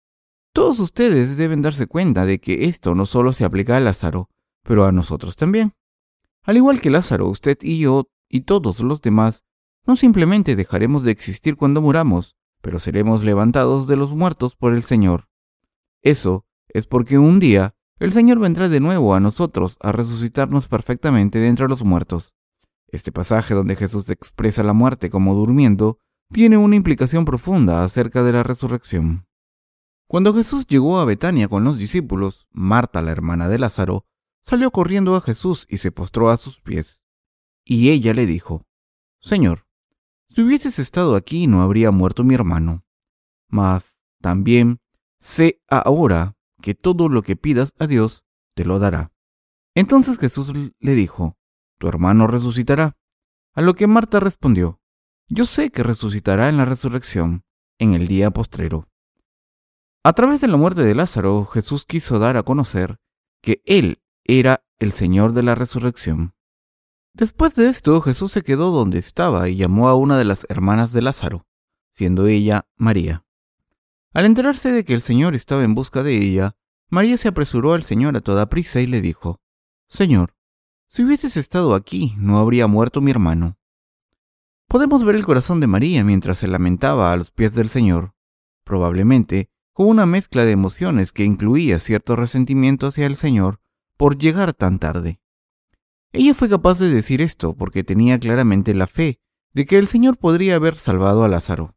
todos 0.54 0.80
ustedes 0.80 1.36
deben 1.36 1.64
darse 1.64 1.88
cuenta 1.88 2.26
de 2.26 2.40
que 2.40 2.66
esto 2.66 2.94
no 2.94 3.06
solo 3.06 3.34
se 3.34 3.44
aplica 3.44 3.76
a 3.76 3.80
Lázaro, 3.80 4.30
pero 4.64 4.86
a 4.86 4.92
nosotros 4.92 5.36
también. 5.36 5.74
Al 6.44 6.58
igual 6.58 6.80
que 6.80 6.92
Lázaro, 6.92 7.28
usted 7.28 7.58
y 7.62 7.80
yo 7.80 8.08
y 8.30 8.42
todos 8.42 8.80
los 8.82 9.02
demás 9.02 9.44
no 9.86 9.96
simplemente 9.96 10.56
dejaremos 10.56 11.04
de 11.04 11.12
existir 11.12 11.58
cuando 11.58 11.82
muramos, 11.82 12.36
pero 12.62 12.80
seremos 12.80 13.24
levantados 13.24 13.88
de 13.88 13.98
los 13.98 14.14
muertos 14.14 14.56
por 14.56 14.74
el 14.74 14.84
Señor. 14.84 15.28
Eso 16.02 16.46
es 16.68 16.86
porque 16.86 17.18
un 17.18 17.40
día 17.40 17.76
el 18.00 18.14
Señor 18.14 18.40
vendrá 18.40 18.70
de 18.70 18.80
nuevo 18.80 19.16
a 19.16 19.20
nosotros 19.20 19.78
a 19.82 19.92
resucitarnos 19.92 20.68
perfectamente 20.68 21.40
de 21.40 21.48
entre 21.48 21.68
los 21.68 21.84
muertos. 21.84 22.34
Este 22.88 23.12
pasaje 23.12 23.54
donde 23.54 23.76
Jesús 23.76 24.10
expresa 24.10 24.62
la 24.62 24.74
muerte 24.74 25.10
como 25.10 25.34
durmiendo 25.34 25.98
tiene 26.32 26.58
una 26.58 26.76
implicación 26.76 27.26
profunda 27.26 27.84
acerca 27.84 28.24
de 28.24 28.34
la 28.34 28.44
resurrección. 28.44 29.26
Cuando 30.14 30.32
Jesús 30.36 30.68
llegó 30.68 31.00
a 31.00 31.06
Betania 31.06 31.48
con 31.48 31.64
los 31.64 31.80
discípulos, 31.80 32.48
Marta, 32.52 33.02
la 33.02 33.10
hermana 33.10 33.48
de 33.48 33.58
Lázaro, 33.58 34.06
salió 34.44 34.70
corriendo 34.70 35.16
a 35.16 35.22
Jesús 35.22 35.66
y 35.68 35.78
se 35.78 35.92
postró 35.92 36.30
a 36.30 36.38
sus 36.38 36.62
pies. 36.62 37.04
Y 37.66 37.90
ella 37.90 38.14
le 38.14 38.28
dijo, 38.28 38.68
Señor, 39.20 39.66
si 40.30 40.44
hubieses 40.44 40.78
estado 40.78 41.16
aquí 41.16 41.48
no 41.48 41.64
habría 41.64 41.90
muerto 41.90 42.24
mi 42.24 42.36
hermano. 42.36 42.86
Mas 43.48 43.98
también 44.22 44.82
sé 45.20 45.64
ahora 45.68 46.38
que 46.62 46.76
todo 46.76 47.10
lo 47.10 47.24
que 47.24 47.36
pidas 47.36 47.74
a 47.80 47.88
Dios 47.88 48.24
te 48.54 48.66
lo 48.66 48.78
dará. 48.78 49.12
Entonces 49.74 50.20
Jesús 50.20 50.54
le 50.54 50.94
dijo, 50.94 51.40
Tu 51.80 51.88
hermano 51.88 52.28
resucitará. 52.28 53.00
A 53.56 53.64
lo 53.64 53.74
que 53.74 53.88
Marta 53.88 54.20
respondió, 54.20 54.80
Yo 55.28 55.46
sé 55.46 55.72
que 55.72 55.82
resucitará 55.82 56.50
en 56.50 56.58
la 56.58 56.66
resurrección, 56.66 57.46
en 57.80 57.96
el 57.96 58.08
día 58.08 58.30
postrero. 58.30 58.93
A 60.06 60.12
través 60.12 60.42
de 60.42 60.50
la 60.50 60.58
muerte 60.58 60.84
de 60.84 60.96
Lázaro, 60.96 61.46
Jesús 61.46 61.86
quiso 61.86 62.20
dar 62.20 62.36
a 62.36 62.44
conocer 62.44 63.00
que 63.42 63.62
Él 63.66 64.02
era 64.26 64.66
el 64.78 64.92
Señor 64.92 65.32
de 65.32 65.44
la 65.44 65.56
resurrección. 65.56 66.36
Después 67.14 67.56
de 67.56 67.70
esto, 67.70 68.02
Jesús 68.02 68.34
se 68.34 68.42
quedó 68.42 68.72
donde 68.72 69.00
estaba 69.00 69.48
y 69.48 69.56
llamó 69.56 69.88
a 69.88 69.96
una 69.96 70.18
de 70.18 70.26
las 70.26 70.46
hermanas 70.50 70.92
de 70.92 71.04
Lázaro, 71.04 71.48
siendo 71.94 72.28
ella 72.28 72.68
María. 72.76 73.24
Al 74.14 74.26
enterarse 74.26 74.74
de 74.74 74.84
que 74.84 74.94
el 74.94 75.00
Señor 75.00 75.36
estaba 75.36 75.64
en 75.64 75.74
busca 75.74 76.04
de 76.04 76.18
ella, 76.18 76.58
María 76.90 77.16
se 77.16 77.30
apresuró 77.30 77.72
al 77.72 77.84
Señor 77.84 78.18
a 78.18 78.22
toda 78.22 78.50
prisa 78.50 78.82
y 78.82 78.88
le 78.88 79.00
dijo, 79.00 79.40
Señor, 79.88 80.36
si 80.90 81.04
hubieses 81.04 81.38
estado 81.38 81.76
aquí, 81.76 82.14
no 82.18 82.40
habría 82.40 82.68
muerto 82.68 83.00
mi 83.00 83.12
hermano. 83.12 83.58
Podemos 84.68 85.06
ver 85.06 85.16
el 85.16 85.26
corazón 85.26 85.62
de 85.62 85.68
María 85.68 86.04
mientras 86.04 86.40
se 86.40 86.50
lamentaba 86.50 87.14
a 87.14 87.16
los 87.16 87.32
pies 87.32 87.56
del 87.56 87.70
Señor, 87.70 88.14
probablemente 88.66 89.53
con 89.74 89.88
una 89.88 90.06
mezcla 90.06 90.46
de 90.46 90.52
emociones 90.52 91.12
que 91.12 91.26
incluía 91.26 91.80
cierto 91.80 92.16
resentimiento 92.16 92.88
hacia 92.88 93.08
el 93.08 93.16
Señor 93.16 93.60
por 93.98 94.18
llegar 94.18 94.54
tan 94.54 94.80
tarde. 94.80 95.20
Ella 96.12 96.36
fue 96.36 96.48
capaz 96.48 96.78
de 96.80 96.90
decir 96.90 97.22
esto 97.22 97.56
porque 97.56 97.84
tenía 97.84 98.20
claramente 98.20 98.74
la 98.76 98.88
fe 98.88 99.20
de 99.54 99.66
que 99.66 99.78
el 99.78 99.88
Señor 99.88 100.18
podría 100.18 100.56
haber 100.56 100.76
salvado 100.76 101.24
a 101.24 101.28
Lázaro. 101.28 101.76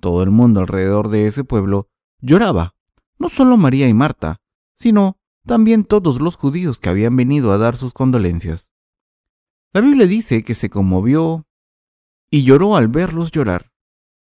Todo 0.00 0.22
el 0.22 0.30
mundo 0.30 0.60
alrededor 0.60 1.08
de 1.08 1.28
ese 1.28 1.44
pueblo 1.44 1.88
lloraba, 2.20 2.74
no 3.18 3.28
solo 3.28 3.56
María 3.56 3.88
y 3.88 3.94
Marta, 3.94 4.40
sino 4.74 5.18
también 5.46 5.84
todos 5.84 6.20
los 6.20 6.36
judíos 6.36 6.80
que 6.80 6.88
habían 6.88 7.16
venido 7.16 7.52
a 7.52 7.58
dar 7.58 7.76
sus 7.76 7.92
condolencias. 7.92 8.72
La 9.72 9.80
Biblia 9.80 10.06
dice 10.06 10.42
que 10.42 10.54
se 10.54 10.68
conmovió 10.68 11.46
y 12.30 12.42
lloró 12.42 12.76
al 12.76 12.88
verlos 12.88 13.30
llorar. 13.30 13.72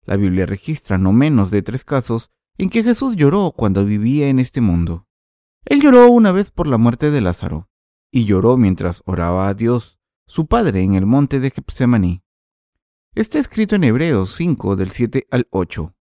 La 0.04 0.18
Biblia 0.18 0.46
registra 0.46 0.98
no 0.98 1.14
menos 1.14 1.52
de 1.52 1.62
tres 1.62 1.86
casos 1.86 2.32
en 2.60 2.70
que 2.70 2.84
Jesús 2.84 3.16
lloró 3.16 3.54
cuando 3.56 3.86
vivía 3.86 4.28
en 4.28 4.38
este 4.38 4.60
mundo. 4.60 5.08
Él 5.64 5.82
lloró 5.82 6.12
una 6.12 6.34
vez 6.34 6.52
por 6.52 6.68
la 6.68 6.78
muerte 6.78 7.10
de 7.10 7.22
Lázaro, 7.22 7.70
y 8.12 8.26
lloró 8.26 8.58
mientras 8.58 9.02
oraba 9.06 9.48
a 9.48 9.54
Dios, 9.54 9.98
su 10.28 10.46
Padre, 10.46 10.84
en 10.84 10.94
el 10.94 11.06
monte 11.06 11.40
de 11.40 11.52
Getsemaní. 11.52 12.22
Está 13.16 13.40
escrito 13.40 13.76
en 13.76 13.86
Hebreos 13.86 14.36
5 14.36 14.76
del 14.76 14.92
7 14.92 15.28
al 15.32 15.48
8. 15.52 15.96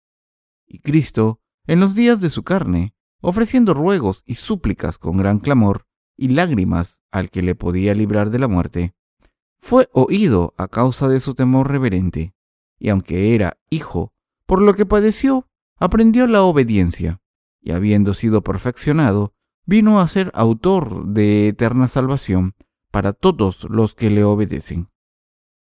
Y 0.66 0.80
Cristo, 0.80 1.42
en 1.68 1.80
los 1.80 1.94
días 1.94 2.22
de 2.22 2.32
su 2.32 2.42
carne, 2.42 2.96
ofreciendo 3.22 3.76
ruegos 3.76 4.24
y 4.26 4.36
súplicas 4.36 4.98
con 4.98 5.18
gran 5.18 5.38
clamor 5.38 5.86
y 6.18 6.30
lágrimas 6.30 7.02
al 7.12 7.30
que 7.30 7.44
le 7.44 7.54
podía 7.54 7.94
librar 7.94 8.32
de 8.32 8.40
la 8.40 8.48
muerte, 8.48 8.96
fue 9.60 9.90
oído 9.94 10.56
a 10.58 10.68
causa 10.68 11.08
de 11.08 11.20
su 11.20 11.36
temor 11.36 11.70
reverente, 11.70 12.34
y 12.80 12.90
aunque 12.90 13.36
era 13.36 13.60
hijo, 13.70 14.12
por 14.48 14.64
lo 14.64 14.74
que 14.74 14.88
padeció, 14.88 15.47
aprendió 15.80 16.28
la 16.28 16.44
obediencia, 16.44 17.22
y 17.62 17.72
habiendo 17.72 18.14
sido 18.14 18.42
perfeccionado, 18.42 19.34
vino 19.66 20.00
a 20.00 20.08
ser 20.08 20.32
autor 20.34 21.06
de 21.08 21.50
eterna 21.50 21.88
salvación 21.88 22.56
para 22.92 23.14
todos 23.14 23.68
los 23.70 23.94
que 23.96 24.10
le 24.10 24.24
obedecen. 24.24 24.90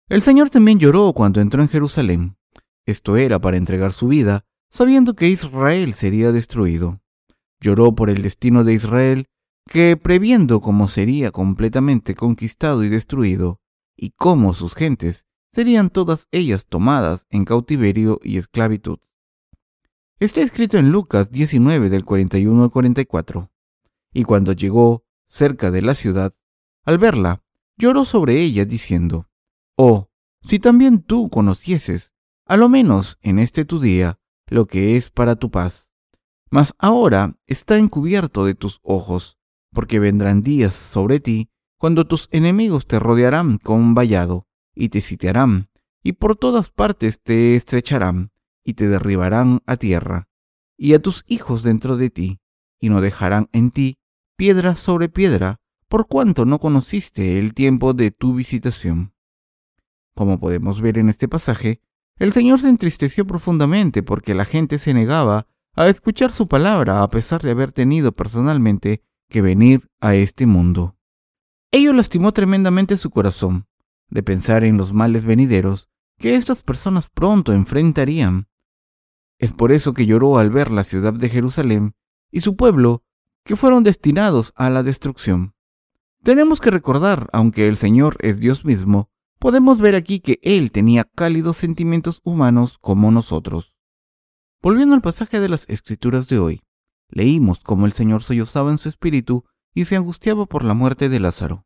El 0.09 0.21
Señor 0.21 0.49
también 0.49 0.79
lloró 0.79 1.13
cuando 1.13 1.39
entró 1.41 1.61
en 1.61 1.69
Jerusalén. 1.69 2.37
Esto 2.85 3.15
era 3.15 3.39
para 3.39 3.57
entregar 3.57 3.93
su 3.93 4.09
vida, 4.09 4.45
sabiendo 4.69 5.15
que 5.15 5.29
Israel 5.29 5.93
sería 5.93 6.31
destruido. 6.31 7.01
Lloró 7.61 7.95
por 7.95 8.09
el 8.09 8.21
destino 8.21 8.63
de 8.63 8.73
Israel, 8.73 9.27
que 9.69 9.95
previendo 9.95 10.59
cómo 10.59 10.89
sería 10.89 11.31
completamente 11.31 12.15
conquistado 12.15 12.83
y 12.83 12.89
destruido, 12.89 13.61
y 13.95 14.11
cómo 14.11 14.53
sus 14.53 14.75
gentes 14.75 15.25
serían 15.53 15.89
todas 15.89 16.27
ellas 16.31 16.65
tomadas 16.67 17.25
en 17.29 17.45
cautiverio 17.45 18.19
y 18.21 18.37
esclavitud. 18.37 18.99
Está 20.19 20.41
escrito 20.41 20.77
en 20.77 20.91
Lucas 20.91 21.31
19 21.31 21.89
del 21.89 22.05
41 22.05 22.63
al 22.63 22.69
44. 22.69 23.51
Y 24.13 24.23
cuando 24.23 24.53
llegó 24.53 25.05
cerca 25.27 25.71
de 25.71 25.81
la 25.81 25.95
ciudad, 25.95 26.33
al 26.85 26.97
verla, 26.97 27.43
lloró 27.77 28.05
sobre 28.05 28.39
ella 28.39 28.65
diciendo, 28.65 29.27
Oh, 29.75 30.09
si 30.45 30.59
también 30.59 31.01
tú 31.01 31.29
conocieses, 31.29 32.13
a 32.45 32.57
lo 32.57 32.69
menos 32.69 33.17
en 33.21 33.39
este 33.39 33.65
tu 33.65 33.79
día, 33.79 34.19
lo 34.47 34.67
que 34.67 34.95
es 34.97 35.09
para 35.09 35.35
tu 35.35 35.49
paz. 35.49 35.91
Mas 36.51 36.73
ahora 36.77 37.37
está 37.47 37.77
encubierto 37.77 38.45
de 38.45 38.53
tus 38.53 38.79
ojos, 38.83 39.39
porque 39.71 39.99
vendrán 39.99 40.41
días 40.41 40.75
sobre 40.75 41.19
ti 41.19 41.49
cuando 41.77 42.05
tus 42.05 42.29
enemigos 42.31 42.85
te 42.85 42.99
rodearán 42.99 43.57
con 43.57 43.79
un 43.79 43.95
vallado, 43.95 44.47
y 44.75 44.89
te 44.89 45.01
sitiarán, 45.01 45.67
y 46.03 46.13
por 46.13 46.37
todas 46.37 46.69
partes 46.69 47.21
te 47.21 47.55
estrecharán, 47.55 48.32
y 48.63 48.73
te 48.73 48.87
derribarán 48.87 49.61
a 49.65 49.77
tierra, 49.77 50.27
y 50.77 50.93
a 50.93 51.01
tus 51.01 51.23
hijos 51.27 51.63
dentro 51.63 51.97
de 51.97 52.09
ti, 52.09 52.39
y 52.79 52.89
no 52.89 53.01
dejarán 53.01 53.49
en 53.51 53.71
ti 53.71 53.97
piedra 54.35 54.75
sobre 54.75 55.09
piedra, 55.09 55.59
por 55.87 56.07
cuanto 56.07 56.45
no 56.45 56.59
conociste 56.59 57.37
el 57.39 57.53
tiempo 57.53 57.93
de 57.93 58.11
tu 58.11 58.33
visitación. 58.33 59.13
Como 60.15 60.39
podemos 60.39 60.81
ver 60.81 60.97
en 60.97 61.09
este 61.09 61.27
pasaje, 61.27 61.81
el 62.17 62.33
Señor 62.33 62.59
se 62.59 62.69
entristeció 62.69 63.25
profundamente 63.25 64.03
porque 64.03 64.33
la 64.33 64.45
gente 64.45 64.77
se 64.77 64.93
negaba 64.93 65.47
a 65.75 65.87
escuchar 65.87 66.31
su 66.31 66.47
palabra 66.47 67.01
a 67.01 67.09
pesar 67.09 67.41
de 67.41 67.51
haber 67.51 67.73
tenido 67.73 68.11
personalmente 68.11 69.03
que 69.29 69.41
venir 69.41 69.89
a 69.99 70.15
este 70.15 70.45
mundo. 70.45 70.95
Ello 71.71 71.93
lastimó 71.93 72.31
tremendamente 72.33 72.97
su 72.97 73.09
corazón, 73.09 73.67
de 74.09 74.21
pensar 74.21 74.63
en 74.63 74.77
los 74.77 74.93
males 74.93 75.25
venideros 75.25 75.89
que 76.19 76.35
estas 76.35 76.61
personas 76.61 77.09
pronto 77.09 77.51
enfrentarían. 77.51 78.47
Es 79.43 79.51
por 79.51 79.73
eso 79.73 79.93
que 79.93 80.05
lloró 80.05 80.37
al 80.37 80.51
ver 80.51 80.71
la 80.71 80.85
ciudad 80.85 81.11
de 81.11 81.27
Jerusalén 81.27 81.95
y 82.31 82.39
su 82.39 82.55
pueblo 82.55 83.03
que 83.43 83.57
fueron 83.57 83.83
destinados 83.83 84.53
a 84.55 84.69
la 84.69 84.83
destrucción. 84.83 85.53
Tenemos 86.23 86.61
que 86.61 86.71
recordar, 86.71 87.27
aunque 87.33 87.67
el 87.67 87.75
Señor 87.75 88.15
es 88.21 88.39
Dios 88.39 88.63
mismo, 88.63 89.09
podemos 89.39 89.81
ver 89.81 89.95
aquí 89.95 90.21
que 90.21 90.39
Él 90.43 90.71
tenía 90.71 91.03
cálidos 91.03 91.57
sentimientos 91.57 92.21
humanos 92.23 92.77
como 92.77 93.11
nosotros. 93.11 93.75
Volviendo 94.61 94.95
al 94.95 95.01
pasaje 95.01 95.41
de 95.41 95.49
las 95.49 95.67
Escrituras 95.67 96.29
de 96.29 96.39
hoy, 96.39 96.61
leímos 97.09 97.59
cómo 97.59 97.85
el 97.85 97.91
Señor 97.91 98.23
sollozaba 98.23 98.71
en 98.71 98.77
su 98.77 98.87
espíritu 98.87 99.43
y 99.73 99.83
se 99.83 99.97
angustiaba 99.97 100.45
por 100.45 100.63
la 100.63 100.73
muerte 100.73 101.09
de 101.09 101.19
Lázaro, 101.19 101.65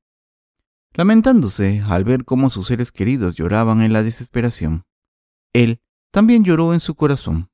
lamentándose 0.95 1.83
al 1.87 2.05
ver 2.05 2.25
cómo 2.25 2.49
sus 2.49 2.65
seres 2.65 2.91
queridos 2.91 3.35
lloraban 3.35 3.83
en 3.83 3.93
la 3.93 4.01
desesperación. 4.01 4.87
Él 5.53 5.79
también 6.09 6.43
lloró 6.43 6.73
en 6.73 6.79
su 6.79 6.95
corazón. 6.95 7.51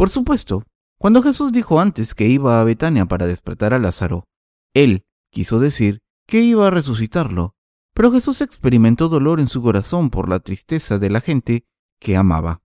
Por 0.00 0.08
supuesto, 0.08 0.64
cuando 0.98 1.22
Jesús 1.22 1.52
dijo 1.52 1.78
antes 1.78 2.14
que 2.14 2.26
iba 2.26 2.58
a 2.58 2.64
Betania 2.64 3.04
para 3.04 3.26
despertar 3.26 3.74
a 3.74 3.78
Lázaro, 3.78 4.24
él 4.72 5.04
quiso 5.30 5.58
decir 5.58 6.00
que 6.26 6.40
iba 6.40 6.66
a 6.66 6.70
resucitarlo, 6.70 7.54
pero 7.92 8.10
Jesús 8.10 8.40
experimentó 8.40 9.10
dolor 9.10 9.40
en 9.40 9.46
su 9.46 9.60
corazón 9.60 10.08
por 10.08 10.30
la 10.30 10.40
tristeza 10.40 10.98
de 10.98 11.10
la 11.10 11.20
gente 11.20 11.66
que 12.00 12.16
amaba. 12.16 12.62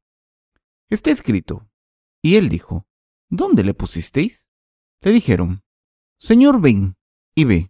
Está 0.89 1.11
escrito. 1.11 1.67
Y 2.21 2.37
él 2.37 2.47
dijo, 2.47 2.87
¿Dónde 3.29 3.65
le 3.65 3.73
pusisteis? 3.73 4.47
Le 5.01 5.11
dijeron, 5.11 5.61
Señor, 6.17 6.61
ven 6.61 6.95
y 7.35 7.43
ve. 7.43 7.69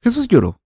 Jesús 0.00 0.28
lloró. 0.28 0.60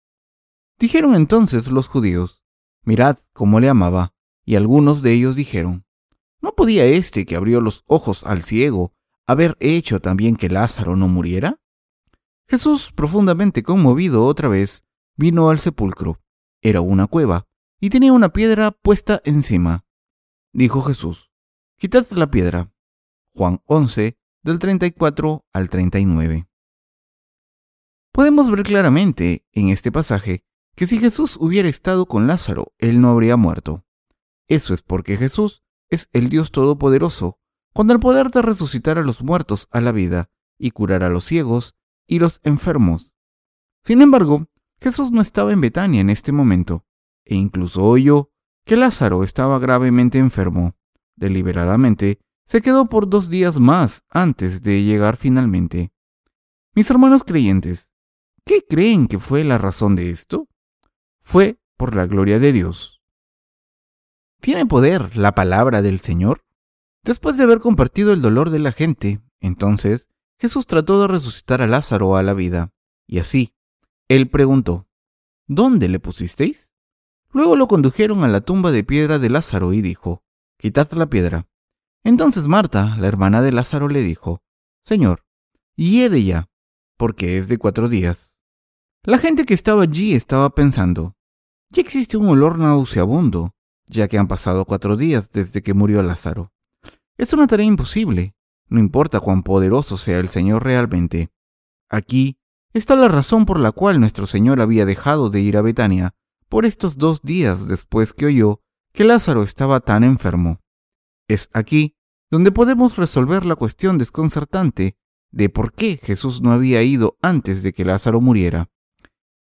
Dijeron 0.78 1.16
entonces 1.16 1.72
los 1.72 1.88
judíos, 1.88 2.44
mirad 2.84 3.18
cómo 3.32 3.62
le 3.62 3.70
amaba, 3.70 4.14
y 4.44 4.56
algunos 4.56 5.04
de 5.04 5.14
ellos 5.14 5.38
dijeron, 5.38 5.86
¿no 6.42 6.54
podía 6.54 6.86
éste 6.86 7.26
que 7.26 7.36
abrió 7.36 7.62
los 7.62 7.84
ojos 7.88 8.24
al 8.24 8.44
ciego 8.44 8.94
haber 9.28 9.58
hecho 9.60 10.00
también 10.00 10.36
que 10.36 10.50
Lázaro 10.50 10.96
no 10.96 11.08
muriera? 11.08 11.60
Jesús, 12.48 12.92
profundamente 12.92 13.64
conmovido 13.64 14.26
otra 14.26 14.50
vez, 14.50 14.84
vino 15.16 15.50
al 15.50 15.60
sepulcro. 15.60 16.22
Era 16.62 16.82
una 16.82 17.08
cueva, 17.08 17.48
y 17.80 17.90
tenía 17.90 18.12
una 18.12 18.30
piedra 18.30 18.72
puesta 18.72 19.22
encima. 19.24 19.86
Dijo 20.52 20.82
Jesús, 20.82 21.32
Quitad 21.78 22.06
la 22.12 22.30
piedra. 22.30 22.74
Juan 23.34 23.62
11, 23.66 24.18
del 24.44 24.60
34 24.60 25.46
al 25.54 25.70
39. 25.70 26.50
Podemos 28.12 28.52
ver 28.52 28.64
claramente 28.64 29.46
en 29.54 29.70
este 29.70 29.92
pasaje 29.92 30.44
que 30.76 30.86
si 30.86 30.98
Jesús 30.98 31.38
hubiera 31.40 31.70
estado 31.70 32.06
con 32.06 32.28
Lázaro, 32.28 32.74
él 32.80 33.00
no 33.00 33.10
habría 33.10 33.38
muerto. 33.38 33.86
Eso 34.48 34.74
es 34.74 34.82
porque 34.82 35.16
Jesús 35.18 35.64
es 35.90 36.10
el 36.14 36.30
Dios 36.30 36.52
Todopoderoso, 36.52 37.40
con 37.74 37.90
el 37.92 38.00
poder 38.00 38.32
de 38.32 38.42
resucitar 38.42 38.98
a 38.98 39.04
los 39.04 39.22
muertos 39.22 39.68
a 39.72 39.82
la 39.82 39.92
vida 39.92 40.30
y 40.58 40.72
curar 40.72 41.04
a 41.04 41.10
los 41.10 41.26
ciegos 41.26 41.76
y 42.08 42.20
los 42.20 42.40
enfermos. 42.44 43.16
Sin 43.84 44.02
embargo, 44.02 44.48
Jesús 44.82 45.12
no 45.12 45.22
estaba 45.22 45.54
en 45.54 45.62
Betania 45.62 46.02
en 46.02 46.10
este 46.10 46.32
momento, 46.32 46.86
e 47.26 47.36
incluso 47.36 47.84
oyó 47.84 48.32
que 48.66 48.76
Lázaro 48.76 49.24
estaba 49.24 49.60
gravemente 49.60 50.18
enfermo. 50.18 50.76
Deliberadamente, 51.16 52.20
se 52.46 52.62
quedó 52.62 52.86
por 52.86 53.10
dos 53.10 53.30
días 53.30 53.60
más 53.60 54.04
antes 54.10 54.64
de 54.64 54.84
llegar 54.84 55.18
finalmente. 55.18 55.92
Mis 56.74 56.90
hermanos 56.90 57.24
creyentes, 57.24 57.90
¿Qué 58.50 58.66
creen 58.68 59.08
que 59.08 59.20
fue 59.20 59.44
la 59.44 59.60
razón 59.60 59.96
de 59.96 60.10
esto? 60.10 60.48
Fue 61.22 61.60
por 61.78 61.96
la 61.96 62.08
gloria 62.08 62.40
de 62.40 62.52
Dios. 62.52 62.99
¿Tiene 64.42 64.66
poder 64.66 65.18
la 65.18 65.36
palabra 65.36 65.82
del 65.82 66.00
Señor? 66.00 66.46
Después 67.04 67.38
de 67.38 67.44
haber 67.44 67.60
compartido 67.60 68.14
el 68.14 68.22
dolor 68.22 68.50
de 68.50 68.60
la 68.60 68.72
gente, 68.72 69.22
entonces 69.42 70.10
Jesús 70.40 70.66
trató 70.66 71.02
de 71.02 71.08
resucitar 71.08 71.62
a 71.62 71.68
Lázaro 71.68 72.16
a 72.16 72.24
la 72.24 72.34
vida, 72.34 72.72
y 73.06 73.20
así, 73.20 73.54
él 74.08 74.30
preguntó, 74.30 74.88
¿Dónde 75.48 75.90
le 75.90 76.00
pusisteis? 76.00 76.72
Luego 77.32 77.56
lo 77.58 77.68
condujeron 77.68 78.24
a 78.24 78.28
la 78.28 78.42
tumba 78.42 78.72
de 78.72 78.84
piedra 78.84 79.20
de 79.20 79.30
Lázaro 79.30 79.74
y 79.74 79.82
dijo, 79.82 80.24
Quitad 80.58 80.92
la 80.94 81.10
piedra. 81.10 81.48
Entonces 82.04 82.48
Marta, 82.48 82.96
la 82.98 83.08
hermana 83.08 83.42
de 83.42 83.52
Lázaro, 83.52 83.90
le 83.90 84.02
dijo, 84.02 84.42
Señor, 84.84 85.26
hiede 85.76 86.24
ya, 86.24 86.50
porque 86.98 87.38
es 87.38 87.50
de 87.50 87.58
cuatro 87.58 87.90
días. 87.90 88.40
La 89.04 89.18
gente 89.18 89.46
que 89.46 89.54
estaba 89.54 89.84
allí 89.84 90.14
estaba 90.14 90.50
pensando, 90.50 91.16
ya 91.72 91.82
existe 91.82 92.16
un 92.16 92.28
olor 92.30 92.58
nauseabundo, 92.58 93.54
ya 93.90 94.08
que 94.08 94.18
han 94.18 94.28
pasado 94.28 94.66
cuatro 94.66 94.96
días 94.96 95.32
desde 95.32 95.62
que 95.62 95.74
murió 95.74 96.02
Lázaro. 96.02 96.54
Es 97.18 97.34
una 97.34 97.48
tarea 97.48 97.66
imposible, 97.66 98.36
no 98.70 98.80
importa 98.80 99.20
cuán 99.20 99.44
poderoso 99.44 99.98
sea 99.98 100.20
el 100.20 100.30
Señor 100.30 100.64
realmente. 100.64 101.32
Aquí 101.90 102.40
está 102.72 102.96
la 102.96 103.08
razón 103.08 103.46
por 103.46 103.60
la 103.60 103.72
cual 103.72 104.00
nuestro 104.00 104.28
Señor 104.28 104.62
había 104.62 104.86
dejado 104.86 105.30
de 105.30 105.42
ir 105.42 105.58
a 105.58 105.62
Betania 105.62 106.16
por 106.48 106.66
estos 106.66 106.98
dos 106.98 107.22
días 107.24 107.68
después 107.68 108.14
que 108.14 108.28
oyó 108.28 108.62
que 108.94 109.04
Lázaro 109.04 109.44
estaba 109.44 109.80
tan 109.80 110.04
enfermo. 110.04 110.62
Es 111.28 111.50
aquí 111.54 111.96
donde 112.32 112.52
podemos 112.52 112.96
resolver 112.96 113.46
la 113.46 113.56
cuestión 113.56 113.98
desconcertante 113.98 114.96
de 115.32 115.50
por 115.50 115.74
qué 115.74 116.00
Jesús 116.02 116.42
no 116.42 116.52
había 116.52 116.82
ido 116.84 117.18
antes 117.22 117.64
de 117.64 117.74
que 117.74 117.86
Lázaro 117.86 118.22
muriera. 118.22 118.70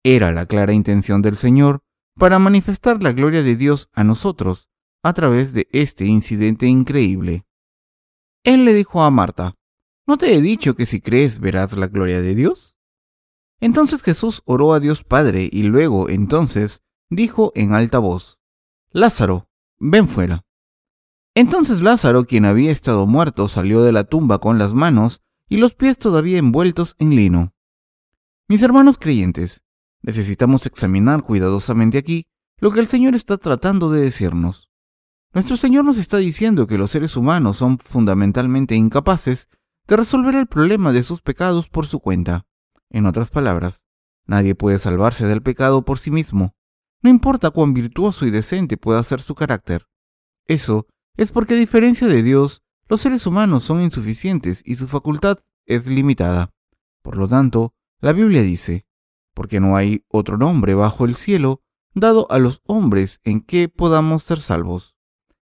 Era 0.03 0.31
la 0.31 0.45
clara 0.45 0.73
intención 0.73 1.21
del 1.21 1.35
Señor 1.35 1.83
para 2.17 2.39
manifestar 2.39 3.03
la 3.03 3.12
gloria 3.12 3.43
de 3.43 3.55
Dios 3.55 3.89
a 3.93 4.03
nosotros 4.03 4.69
a 5.03 5.13
través 5.13 5.53
de 5.53 5.67
este 5.72 6.05
incidente 6.05 6.65
increíble. 6.67 7.45
Él 8.43 8.65
le 8.65 8.74
dijo 8.74 9.03
a 9.03 9.12
Marta, 9.12 9.55
¿no 10.07 10.17
te 10.17 10.34
he 10.34 10.41
dicho 10.41 10.75
que 10.75 10.86
si 10.86 11.01
crees 11.01 11.39
verás 11.39 11.74
la 11.74 11.88
gloria 11.88 12.22
de 12.22 12.36
Dios? 12.36 12.77
Entonces 13.60 14.01
Jesús 14.01 14.41
oró 14.45 14.74
a 14.74 14.79
Dios 14.79 15.03
Padre 15.03 15.50
y 15.51 15.63
luego 15.63 16.10
entonces 16.10 16.84
dijo 17.10 17.51
en 17.55 17.74
alta 17.74 18.00
voz, 18.00 18.39
Lázaro, 18.91 19.50
ven 19.77 20.07
fuera. 20.07 20.45
Entonces 21.34 21.81
Lázaro, 21.81 22.25
quien 22.25 22.45
había 22.45 22.72
estado 22.72 23.05
muerto, 23.05 23.50
salió 23.50 23.84
de 23.84 23.91
la 23.91 24.05
tumba 24.05 24.39
con 24.39 24.57
las 24.57 24.74
manos 24.74 25.22
y 25.50 25.57
los 25.57 25.74
pies 25.74 25.98
todavía 25.98 26.38
envueltos 26.38 26.95
en 26.98 27.15
lino. 27.15 27.53
Mis 28.48 28.62
hermanos 28.63 28.98
creyentes, 28.98 29.64
necesitamos 30.05 30.65
examinar 30.65 31.24
cuidadosamente 31.24 31.97
aquí 31.97 32.27
lo 32.59 32.71
que 32.71 32.79
el 32.79 32.88
Señor 32.88 33.15
está 33.15 33.38
tratando 33.38 33.89
de 33.89 34.01
decirnos. 34.01 34.69
Nuestro 35.33 35.57
Señor 35.57 35.83
nos 35.83 35.97
está 35.97 36.17
diciendo 36.17 36.67
que 36.67 36.77
los 36.77 36.91
seres 36.91 37.17
humanos 37.17 37.57
son 37.57 37.79
fundamentalmente 37.79 38.75
incapaces 38.75 39.50
de 39.88 39.97
resolver 39.97 40.35
el 40.35 40.47
problema 40.47 40.91
de 40.91 41.03
sus 41.03 41.21
pecados 41.21 41.67
por 41.67 41.88
su 41.88 42.00
cuenta. 42.00 42.45
En 42.89 43.05
otras 43.05 43.29
palabras, 43.29 43.83
nadie 44.25 44.55
puede 44.55 44.79
salvarse 44.79 45.25
del 45.25 45.41
pecado 45.41 45.83
por 45.83 46.00
sí 46.00 46.12
mismo, 46.12 46.55
no 47.01 47.09
importa 47.09 47.51
cuán 47.51 47.74
virtuoso 47.74 48.25
y 48.25 48.31
decente 48.31 48.77
pueda 48.77 49.03
ser 49.03 49.21
su 49.21 49.35
carácter. 49.35 49.88
Eso 50.47 50.88
es 51.17 51.31
porque 51.31 51.55
a 51.55 51.57
diferencia 51.57 52.07
de 52.07 52.24
Dios, 52.24 52.63
los 52.88 53.01
seres 53.01 53.25
humanos 53.25 53.63
son 53.63 53.81
insuficientes 53.81 54.62
y 54.65 54.75
su 54.75 54.88
facultad 54.88 55.39
es 55.65 55.88
limitada. 55.88 56.53
Por 57.01 57.17
lo 57.17 57.27
tanto, 57.27 57.74
la 58.00 58.13
Biblia 58.13 58.41
dice, 58.41 58.85
porque 59.36 59.60
no 59.60 59.75
hay 59.75 60.04
otro 60.08 60.38
nombre 60.38 60.74
bajo 60.74 61.06
el 61.06 61.15
cielo 61.15 61.62
dado 61.94 62.25
a 62.32 62.39
los 62.39 62.62
hombres 62.65 63.20
en 63.24 63.42
que 63.42 63.70
podamos 63.70 64.24
ser 64.24 64.39
salvos. 64.39 64.96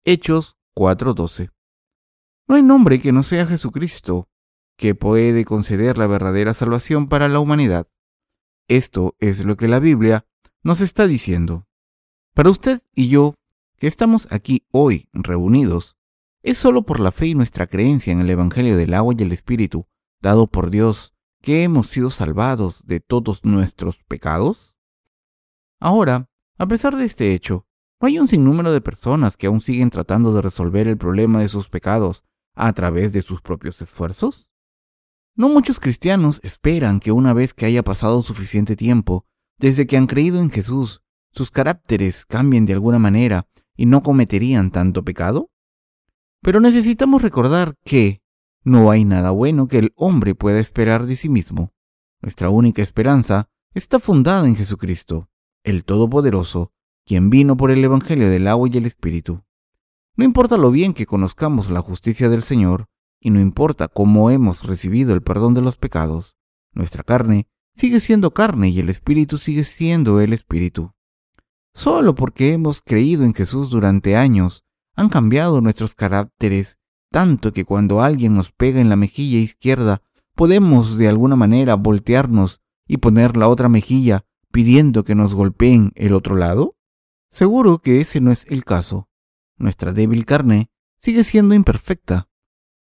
Hechos 0.04 0.58
4:12. 0.76 1.52
No 2.48 2.56
hay 2.56 2.64
nombre 2.64 3.00
que 3.00 3.12
no 3.12 3.24
sea 3.24 3.46
Jesucristo, 3.46 4.30
que 4.78 4.96
puede 4.96 5.46
conceder 5.46 5.98
la 5.98 6.08
verdadera 6.08 6.54
salvación 6.54 7.08
para 7.08 7.30
la 7.30 7.40
humanidad. 7.40 7.88
Esto 8.68 9.16
es 9.20 9.46
lo 9.46 9.56
que 9.58 9.68
la 9.68 9.80
Biblia 9.80 10.26
nos 10.64 10.82
está 10.82 11.08
diciendo. 11.08 11.68
Para 12.34 12.50
usted 12.50 12.82
y 12.94 13.10
yo, 13.10 13.36
que 13.78 13.88
estamos 13.88 14.28
aquí 14.32 14.66
hoy 14.72 15.10
reunidos, 15.14 15.96
es 16.44 16.58
solo 16.58 16.84
por 16.84 17.00
la 17.00 17.12
fe 17.12 17.28
y 17.28 17.36
nuestra 17.36 17.68
creencia 17.68 18.14
en 18.14 18.20
el 18.20 18.30
Evangelio 18.30 18.78
del 18.78 18.94
agua 18.94 19.14
y 19.18 19.24
el 19.24 19.32
Espíritu, 19.32 19.88
dado 20.22 20.48
por 20.48 20.70
Dios, 20.70 21.14
que 21.42 21.64
hemos 21.64 21.88
sido 21.88 22.10
salvados 22.10 22.86
de 22.86 23.00
todos 23.00 23.44
nuestros 23.46 24.04
pecados? 24.04 24.76
Ahora, 25.80 26.30
a 26.58 26.68
pesar 26.68 26.96
de 26.98 27.06
este 27.06 27.34
hecho, 27.34 27.68
¿no 28.02 28.08
hay 28.08 28.20
un 28.20 28.28
sinnúmero 28.28 28.72
de 28.72 28.82
personas 28.82 29.38
que 29.38 29.48
aún 29.48 29.62
siguen 29.62 29.90
tratando 29.90 30.34
de 30.34 30.42
resolver 30.42 30.88
el 30.88 30.98
problema 30.98 31.40
de 31.40 31.48
sus 31.48 31.70
pecados 31.70 32.24
a 32.56 32.74
través 32.74 33.14
de 33.14 33.22
sus 33.22 33.42
propios 33.42 33.82
esfuerzos? 33.82 34.50
No 35.36 35.50
muchos 35.50 35.80
cristianos 35.80 36.40
esperan 36.44 37.00
que 37.00 37.12
una 37.12 37.34
vez 37.34 37.54
que 37.54 37.68
haya 37.68 37.84
pasado 37.84 38.24
suficiente 38.24 38.76
tiempo 38.76 39.26
desde 39.60 39.86
que 39.86 39.98
han 39.98 40.08
creído 40.08 40.40
en 40.40 40.50
Jesús, 40.50 41.02
sus 41.32 41.52
caracteres 41.52 42.26
cambien 42.26 42.66
de 42.66 42.74
alguna 42.74 42.98
manera 42.98 43.48
y 43.76 43.86
no 43.86 44.02
cometerían 44.02 44.72
tanto 44.72 45.04
pecado. 45.04 45.52
Pero 46.42 46.60
necesitamos 46.60 47.22
recordar 47.22 47.76
que 47.84 48.22
no 48.68 48.92
hay 48.92 49.06
nada 49.06 49.32
bueno 49.32 49.70
que 49.70 49.78
el 49.78 49.94
hombre 49.96 50.36
pueda 50.36 50.60
esperar 50.60 51.06
de 51.06 51.16
sí 51.16 51.30
mismo. 51.30 51.72
Nuestra 52.22 52.50
única 52.50 52.82
esperanza 52.82 53.50
está 53.74 53.98
fundada 53.98 54.46
en 54.46 54.58
Jesucristo, 54.58 55.30
el 55.64 55.86
Todopoderoso, 55.86 56.74
quien 57.06 57.30
vino 57.30 57.56
por 57.56 57.72
el 57.72 57.82
Evangelio 57.82 58.30
del 58.30 58.46
agua 58.46 58.68
y 58.70 58.78
el 58.78 58.86
Espíritu. 58.86 59.46
No 60.18 60.26
importa 60.26 60.58
lo 60.58 60.70
bien 60.70 60.94
que 60.94 61.06
conozcamos 61.06 61.70
la 61.70 61.80
justicia 61.80 62.28
del 62.28 62.42
Señor, 62.42 62.90
y 63.22 63.30
no 63.30 63.40
importa 63.40 63.88
cómo 63.88 64.32
hemos 64.32 64.64
recibido 64.64 65.14
el 65.14 65.22
perdón 65.22 65.54
de 65.54 65.62
los 65.62 65.78
pecados, 65.78 66.36
nuestra 66.74 67.04
carne 67.04 67.48
sigue 67.74 68.02
siendo 68.02 68.34
carne 68.34 68.68
y 68.68 68.80
el 68.80 68.90
Espíritu 68.90 69.38
sigue 69.38 69.64
siendo 69.64 70.20
el 70.20 70.34
Espíritu. 70.34 70.92
Solo 71.74 72.16
porque 72.16 72.52
hemos 72.52 72.82
creído 72.82 73.24
en 73.24 73.34
Jesús 73.34 73.70
durante 73.70 74.18
años, 74.18 74.66
han 74.94 75.08
cambiado 75.08 75.62
nuestros 75.62 75.96
caracteres, 75.96 76.78
tanto 77.18 77.52
que 77.52 77.66
cuando 77.66 78.04
alguien 78.04 78.36
nos 78.36 78.52
pega 78.52 78.80
en 78.80 78.90
la 78.90 78.96
mejilla 78.96 79.40
izquierda, 79.40 80.04
podemos 80.36 81.00
de 81.00 81.08
alguna 81.08 81.36
manera 81.36 81.74
voltearnos 81.74 82.62
y 82.88 82.98
poner 82.98 83.38
la 83.38 83.48
otra 83.48 83.70
mejilla 83.70 84.24
pidiendo 84.52 85.04
que 85.04 85.16
nos 85.16 85.34
golpeen 85.34 85.94
el 85.96 86.14
otro 86.14 86.36
lado? 86.36 86.78
Seguro 87.32 87.80
que 87.80 88.02
ese 88.02 88.22
no 88.22 88.32
es 88.32 88.46
el 88.50 88.64
caso. 88.64 89.10
Nuestra 89.58 89.94
débil 89.94 90.26
carne 90.26 90.70
sigue 91.00 91.24
siendo 91.24 91.56
imperfecta. 91.56 92.30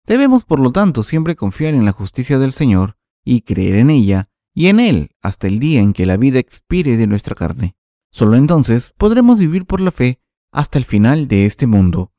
Debemos, 0.06 0.44
por 0.44 0.60
lo 0.60 0.74
tanto, 0.74 1.04
siempre 1.04 1.38
confiar 1.38 1.74
en 1.74 1.86
la 1.86 1.94
justicia 1.94 2.38
del 2.38 2.52
Señor 2.52 2.98
y 3.24 3.44
creer 3.44 3.76
en 3.76 3.90
ella 3.90 4.28
y 4.54 4.68
en 4.68 4.82
Él 4.82 5.12
hasta 5.22 5.48
el 5.48 5.60
día 5.60 5.80
en 5.80 5.94
que 5.94 6.06
la 6.06 6.18
vida 6.18 6.40
expire 6.40 6.98
de 6.98 7.08
nuestra 7.08 7.36
carne. 7.36 7.78
Solo 8.12 8.36
entonces 8.36 8.94
podremos 8.98 9.40
vivir 9.40 9.66
por 9.66 9.80
la 9.80 9.92
fe 9.92 10.20
hasta 10.52 10.78
el 10.78 10.84
final 10.84 11.30
de 11.30 11.46
este 11.46 11.68
mundo. 11.68 12.12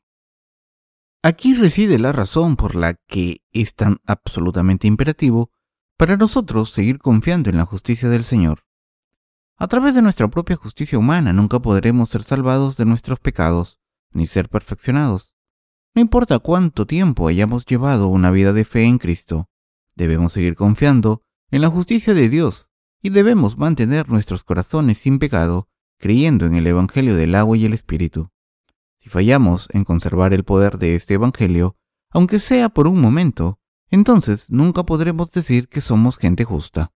Aquí 1.27 1.55
reside 1.55 1.99
la 1.99 2.13
razón 2.13 2.55
por 2.55 2.77
la 2.77 2.95
que 2.95 3.43
es 3.51 3.75
tan 3.75 3.97
absolutamente 4.07 4.87
imperativo 4.87 5.51
para 5.99 6.17
nosotros 6.17 6.71
seguir 6.71 7.01
confiando 7.01 7.51
en 7.51 7.57
la 7.57 7.65
justicia 7.65 8.09
del 8.09 8.23
Señor. 8.23 8.65
A 9.57 9.67
través 9.67 9.97
de 9.97 10.03
nuestra 10.03 10.29
propia 10.29 10.55
justicia 10.55 10.97
humana 10.97 11.33
nunca 11.33 11.59
podremos 11.59 12.11
ser 12.11 12.23
salvados 12.23 12.77
de 12.77 12.85
nuestros 12.85 13.19
pecados, 13.19 13.81
ni 14.13 14.29
ser 14.29 14.49
perfeccionados. 14.49 15.35
No 15.97 16.01
importa 16.01 16.39
cuánto 16.39 16.87
tiempo 16.87 17.27
hayamos 17.27 17.67
llevado 17.67 18.07
una 18.07 18.31
vida 18.31 18.53
de 18.53 18.65
fe 18.65 18.85
en 18.85 18.99
Cristo, 18.99 19.49
debemos 19.97 20.33
seguir 20.33 20.55
confiando 20.55 21.25
en 21.51 21.61
la 21.61 21.71
justicia 21.71 22.15
de 22.15 22.29
Dios 22.29 22.71
y 23.03 23.11
debemos 23.11 23.59
mantener 23.59 24.09
nuestros 24.09 24.45
corazones 24.45 24.99
sin 24.99 25.19
pecado, 25.19 25.69
creyendo 25.99 26.47
en 26.47 26.55
el 26.55 26.69
Evangelio 26.69 27.17
del 27.17 27.35
agua 27.35 27.57
y 27.57 27.65
el 27.65 27.75
Espíritu. 27.75 28.31
Si 29.07 29.11
fallamos 29.11 29.69
en 29.71 29.85
conservar 29.85 30.35
el 30.35 30.43
poder 30.43 30.79
de 30.79 30.97
este 30.97 31.15
Evangelio, 31.15 31.77
aunque 32.11 32.41
sea 32.41 32.69
por 32.71 32.89
un 32.89 33.01
momento, 33.01 33.61
entonces 33.89 34.51
nunca 34.51 34.83
podremos 34.83 35.31
decir 35.31 35.69
que 35.69 35.81
somos 35.81 36.19
gente 36.19 36.43
justa. 36.43 36.93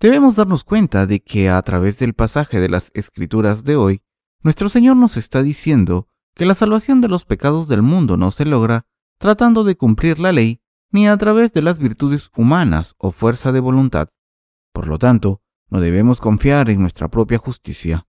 Debemos 0.00 0.36
darnos 0.36 0.64
cuenta 0.64 1.06
de 1.06 1.20
que 1.20 1.48
a 1.48 1.62
través 1.62 1.98
del 1.98 2.12
pasaje 2.12 2.60
de 2.60 2.68
las 2.68 2.90
Escrituras 2.92 3.64
de 3.64 3.76
hoy, 3.76 4.02
nuestro 4.42 4.68
Señor 4.68 4.96
nos 4.98 5.16
está 5.16 5.42
diciendo 5.42 6.08
que 6.34 6.44
la 6.44 6.54
salvación 6.54 7.00
de 7.00 7.08
los 7.08 7.24
pecados 7.24 7.68
del 7.68 7.80
mundo 7.80 8.18
no 8.18 8.30
se 8.30 8.44
logra 8.44 8.84
tratando 9.16 9.64
de 9.64 9.78
cumplir 9.78 10.18
la 10.18 10.32
ley 10.32 10.60
ni 10.90 11.08
a 11.08 11.16
través 11.16 11.54
de 11.54 11.62
las 11.62 11.78
virtudes 11.78 12.28
humanas 12.36 12.96
o 12.98 13.12
fuerza 13.12 13.50
de 13.50 13.60
voluntad. 13.60 14.10
Por 14.74 14.88
lo 14.88 14.98
tanto, 14.98 15.40
no 15.70 15.80
debemos 15.80 16.20
confiar 16.20 16.68
en 16.68 16.82
nuestra 16.82 17.08
propia 17.08 17.38
justicia. 17.38 18.06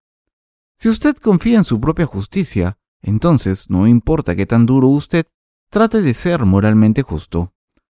Si 0.84 0.90
usted 0.90 1.16
confía 1.16 1.60
en 1.60 1.64
su 1.64 1.80
propia 1.80 2.06
justicia, 2.06 2.78
entonces 3.02 3.70
no 3.70 3.88
importa 3.88 4.36
qué 4.36 4.46
tan 4.46 4.66
duro 4.66 4.90
usted 4.90 5.26
trate 5.70 6.02
de 6.02 6.14
ser 6.14 6.44
moralmente 6.44 7.04
justo, 7.04 7.54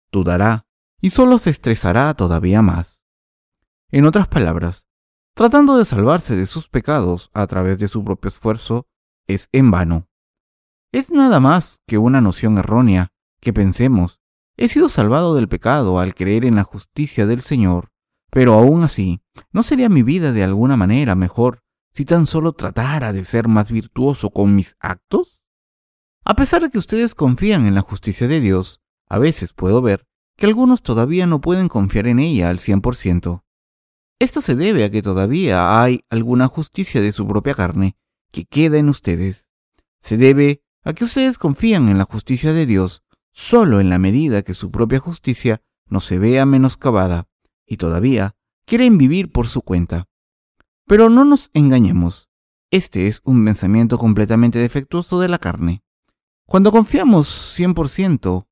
dudará 0.09 0.67
y 1.01 1.09
solo 1.09 1.37
se 1.37 1.49
estresará 1.49 2.13
todavía 2.13 2.61
más. 2.61 3.01
En 3.91 4.05
otras 4.05 4.29
palabras, 4.29 4.87
tratando 5.33 5.77
de 5.77 5.83
salvarse 5.83 6.37
de 6.37 6.45
sus 6.45 6.69
pecados 6.69 7.29
a 7.33 7.45
través 7.45 7.77
de 7.77 7.89
su 7.89 8.05
propio 8.05 8.29
esfuerzo, 8.29 8.87
es 9.27 9.49
en 9.51 9.69
vano. 9.69 10.07
Es 10.93 11.11
nada 11.11 11.41
más 11.41 11.81
que 11.87 11.97
una 11.97 12.21
noción 12.21 12.57
errónea 12.57 13.11
que 13.41 13.51
pensemos, 13.51 14.21
he 14.55 14.69
sido 14.69 14.87
salvado 14.87 15.35
del 15.35 15.49
pecado 15.49 15.99
al 15.99 16.15
creer 16.15 16.45
en 16.45 16.55
la 16.55 16.63
justicia 16.63 17.25
del 17.25 17.41
Señor, 17.41 17.89
pero 18.31 18.53
aún 18.53 18.85
así, 18.85 19.19
¿no 19.51 19.61
sería 19.61 19.89
mi 19.89 20.03
vida 20.03 20.31
de 20.31 20.45
alguna 20.45 20.77
manera 20.77 21.15
mejor 21.15 21.66
si 21.97 22.05
tan 22.05 22.27
solo 22.27 22.53
tratara 22.53 23.11
de 23.11 23.25
ser 23.25 23.47
más 23.47 23.71
virtuoso 23.71 24.29
con 24.29 24.53
mis 24.53 24.75
actos? 24.79 25.39
A 26.23 26.35
pesar 26.35 26.61
de 26.61 26.69
que 26.69 26.77
ustedes 26.77 27.15
confían 27.15 27.65
en 27.65 27.73
la 27.73 27.81
justicia 27.81 28.27
de 28.27 28.39
Dios, 28.39 28.81
a 29.09 29.17
veces 29.17 29.51
puedo 29.51 29.81
ver 29.81 30.05
que 30.35 30.45
algunos 30.45 30.83
todavía 30.83 31.25
no 31.25 31.41
pueden 31.41 31.69
confiar 31.69 32.05
en 32.05 32.19
ella 32.19 32.49
al 32.49 32.59
100%. 32.59 33.41
Esto 34.19 34.41
se 34.41 34.53
debe 34.53 34.83
a 34.83 34.91
que 34.91 35.01
todavía 35.01 35.81
hay 35.81 36.01
alguna 36.11 36.47
justicia 36.47 37.01
de 37.01 37.11
su 37.11 37.27
propia 37.27 37.55
carne 37.55 37.97
que 38.31 38.45
queda 38.45 38.77
en 38.77 38.89
ustedes. 38.89 39.47
Se 39.99 40.17
debe 40.17 40.61
a 40.83 40.93
que 40.93 41.03
ustedes 41.03 41.39
confían 41.39 41.89
en 41.89 41.97
la 41.97 42.03
justicia 42.03 42.53
de 42.53 42.67
Dios 42.67 43.01
solo 43.31 43.79
en 43.79 43.89
la 43.89 43.97
medida 43.97 44.43
que 44.43 44.53
su 44.53 44.69
propia 44.69 44.99
justicia 44.99 45.63
no 45.87 45.99
se 45.99 46.19
vea 46.19 46.45
menoscabada 46.45 47.27
y 47.65 47.77
todavía 47.77 48.35
quieren 48.67 48.99
vivir 48.99 49.31
por 49.31 49.47
su 49.47 49.63
cuenta. 49.63 50.07
Pero 50.87 51.09
no 51.09 51.25
nos 51.25 51.49
engañemos, 51.53 52.29
este 52.71 53.07
es 53.07 53.21
un 53.25 53.43
pensamiento 53.43 53.97
completamente 53.97 54.57
defectuoso 54.57 55.19
de 55.19 55.27
la 55.27 55.37
carne. 55.37 55.83
Cuando 56.45 56.71
confiamos 56.71 57.57
100% 57.59 58.47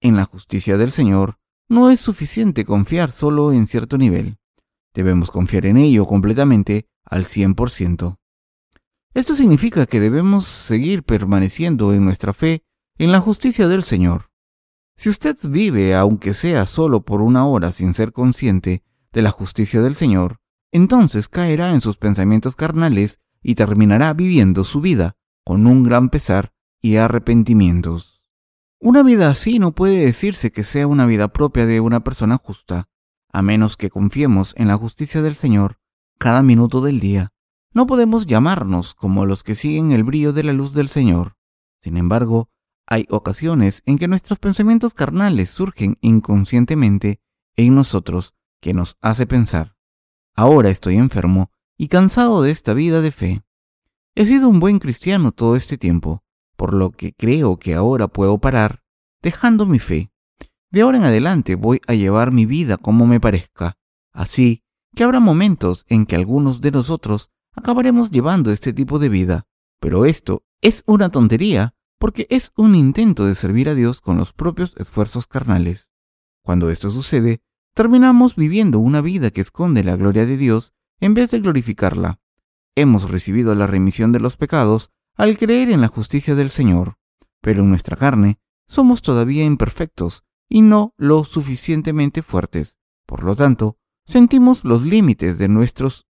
en 0.00 0.16
la 0.16 0.24
justicia 0.24 0.76
del 0.76 0.92
Señor, 0.92 1.38
no 1.68 1.90
es 1.90 2.00
suficiente 2.00 2.64
confiar 2.64 3.10
solo 3.10 3.52
en 3.52 3.66
cierto 3.66 3.98
nivel. 3.98 4.38
Debemos 4.94 5.32
confiar 5.32 5.66
en 5.66 5.76
ello 5.76 6.06
completamente 6.06 6.86
al 7.04 7.26
100%. 7.26 8.16
Esto 9.14 9.34
significa 9.34 9.86
que 9.86 9.98
debemos 9.98 10.46
seguir 10.46 11.02
permaneciendo 11.02 11.92
en 11.92 12.04
nuestra 12.04 12.32
fe 12.32 12.64
en 12.96 13.10
la 13.10 13.18
justicia 13.18 13.66
del 13.66 13.82
Señor. 13.82 14.30
Si 14.96 15.08
usted 15.08 15.36
vive, 15.42 15.96
aunque 15.96 16.32
sea 16.34 16.64
solo 16.64 17.04
por 17.04 17.22
una 17.22 17.44
hora, 17.44 17.72
sin 17.72 17.92
ser 17.92 18.12
consciente 18.12 18.84
de 19.12 19.22
la 19.22 19.30
justicia 19.30 19.80
del 19.82 19.96
Señor, 19.96 20.41
entonces 20.72 21.28
caerá 21.28 21.70
en 21.70 21.80
sus 21.80 21.96
pensamientos 21.96 22.56
carnales 22.56 23.20
y 23.42 23.54
terminará 23.54 24.12
viviendo 24.14 24.64
su 24.64 24.80
vida 24.80 25.16
con 25.44 25.66
un 25.66 25.82
gran 25.84 26.08
pesar 26.08 26.52
y 26.80 26.96
arrepentimientos. 26.96 28.22
Una 28.80 29.02
vida 29.02 29.28
así 29.28 29.58
no 29.58 29.72
puede 29.72 30.04
decirse 30.04 30.50
que 30.50 30.64
sea 30.64 30.88
una 30.88 31.06
vida 31.06 31.28
propia 31.28 31.66
de 31.66 31.80
una 31.80 32.02
persona 32.02 32.38
justa, 32.42 32.88
a 33.32 33.42
menos 33.42 33.76
que 33.76 33.90
confiemos 33.90 34.54
en 34.56 34.68
la 34.68 34.76
justicia 34.76 35.22
del 35.22 35.36
Señor 35.36 35.78
cada 36.18 36.42
minuto 36.42 36.80
del 36.80 36.98
día. 36.98 37.32
No 37.74 37.86
podemos 37.86 38.26
llamarnos 38.26 38.94
como 38.94 39.26
los 39.26 39.42
que 39.42 39.54
siguen 39.54 39.92
el 39.92 40.04
brillo 40.04 40.32
de 40.32 40.42
la 40.42 40.52
luz 40.52 40.74
del 40.74 40.88
Señor. 40.88 41.36
Sin 41.82 41.96
embargo, 41.96 42.48
hay 42.86 43.06
ocasiones 43.10 43.82
en 43.86 43.98
que 43.98 44.08
nuestros 44.08 44.38
pensamientos 44.38 44.94
carnales 44.94 45.50
surgen 45.50 45.96
inconscientemente 46.00 47.20
en 47.56 47.74
nosotros 47.74 48.34
que 48.60 48.74
nos 48.74 48.96
hace 49.00 49.26
pensar, 49.26 49.71
ahora 50.34 50.70
estoy 50.70 50.96
enfermo 50.96 51.50
y 51.76 51.88
cansado 51.88 52.42
de 52.42 52.50
esta 52.50 52.74
vida 52.74 53.00
de 53.00 53.12
fe. 53.12 53.42
He 54.14 54.26
sido 54.26 54.48
un 54.48 54.60
buen 54.60 54.78
cristiano 54.78 55.32
todo 55.32 55.56
este 55.56 55.78
tiempo, 55.78 56.22
por 56.56 56.74
lo 56.74 56.90
que 56.90 57.12
creo 57.12 57.58
que 57.58 57.74
ahora 57.74 58.08
puedo 58.08 58.38
parar, 58.38 58.82
dejando 59.22 59.66
mi 59.66 59.78
fe. 59.78 60.10
De 60.70 60.82
ahora 60.82 60.98
en 60.98 61.04
adelante 61.04 61.54
voy 61.54 61.80
a 61.86 61.94
llevar 61.94 62.32
mi 62.32 62.46
vida 62.46 62.76
como 62.76 63.06
me 63.06 63.20
parezca, 63.20 63.76
así 64.12 64.62
que 64.94 65.04
habrá 65.04 65.20
momentos 65.20 65.84
en 65.88 66.06
que 66.06 66.16
algunos 66.16 66.60
de 66.60 66.70
nosotros 66.70 67.30
acabaremos 67.54 68.10
llevando 68.10 68.50
este 68.50 68.72
tipo 68.72 68.98
de 68.98 69.08
vida, 69.08 69.46
pero 69.80 70.04
esto 70.04 70.44
es 70.60 70.82
una 70.86 71.10
tontería 71.10 71.74
porque 71.98 72.26
es 72.30 72.52
un 72.56 72.74
intento 72.74 73.26
de 73.26 73.34
servir 73.34 73.68
a 73.68 73.74
Dios 73.74 74.00
con 74.00 74.16
los 74.16 74.32
propios 74.32 74.74
esfuerzos 74.76 75.26
carnales. 75.26 75.90
Cuando 76.42 76.70
esto 76.70 76.90
sucede, 76.90 77.42
terminamos 77.74 78.36
viviendo 78.36 78.78
una 78.78 79.00
vida 79.00 79.30
que 79.30 79.40
esconde 79.40 79.84
la 79.84 79.96
gloria 79.96 80.26
de 80.26 80.36
Dios 80.36 80.72
en 81.00 81.14
vez 81.14 81.30
de 81.30 81.40
glorificarla. 81.40 82.20
Hemos 82.74 83.10
recibido 83.10 83.54
la 83.54 83.66
remisión 83.66 84.12
de 84.12 84.20
los 84.20 84.36
pecados 84.36 84.90
al 85.16 85.38
creer 85.38 85.70
en 85.70 85.80
la 85.80 85.88
justicia 85.88 86.34
del 86.34 86.50
Señor, 86.50 86.96
pero 87.40 87.62
en 87.62 87.68
nuestra 87.68 87.96
carne 87.96 88.38
somos 88.66 89.02
todavía 89.02 89.44
imperfectos 89.44 90.24
y 90.48 90.62
no 90.62 90.94
lo 90.96 91.24
suficientemente 91.24 92.22
fuertes. 92.22 92.78
Por 93.06 93.24
lo 93.24 93.36
tanto, 93.36 93.78
sentimos 94.06 94.64
los 94.64 94.82
límites 94.82 95.38
de 95.38 95.48
nuestros 95.48 96.06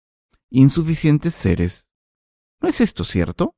insuficientes 0.51 1.35
seres. 1.35 1.91
¿No 2.61 2.69
es 2.69 2.81
esto 2.81 3.05
cierto? 3.05 3.55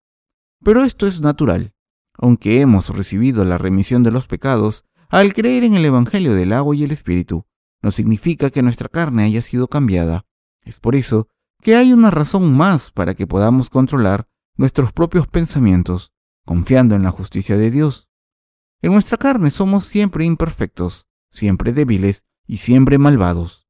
Pero 0.62 0.84
esto 0.84 1.06
es 1.06 1.20
natural 1.20 1.74
aunque 2.18 2.60
hemos 2.60 2.90
recibido 2.90 3.44
la 3.44 3.58
remisión 3.58 4.02
de 4.02 4.10
los 4.10 4.26
pecados, 4.26 4.84
al 5.08 5.32
creer 5.32 5.64
en 5.64 5.74
el 5.74 5.84
Evangelio 5.84 6.34
del 6.34 6.52
agua 6.52 6.76
y 6.76 6.82
el 6.82 6.90
Espíritu, 6.90 7.46
no 7.82 7.90
significa 7.90 8.50
que 8.50 8.62
nuestra 8.62 8.88
carne 8.88 9.24
haya 9.24 9.42
sido 9.42 9.68
cambiada. 9.68 10.26
Es 10.62 10.78
por 10.78 10.94
eso 10.94 11.28
que 11.62 11.76
hay 11.76 11.92
una 11.92 12.10
razón 12.10 12.56
más 12.56 12.90
para 12.90 13.14
que 13.14 13.26
podamos 13.26 13.70
controlar 13.70 14.28
nuestros 14.56 14.92
propios 14.92 15.26
pensamientos, 15.26 16.12
confiando 16.44 16.94
en 16.94 17.02
la 17.02 17.10
justicia 17.10 17.56
de 17.56 17.70
Dios. 17.70 18.08
En 18.82 18.92
nuestra 18.92 19.16
carne 19.16 19.50
somos 19.50 19.84
siempre 19.84 20.24
imperfectos, 20.24 21.06
siempre 21.30 21.72
débiles 21.72 22.24
y 22.46 22.58
siempre 22.58 22.98
malvados. 22.98 23.66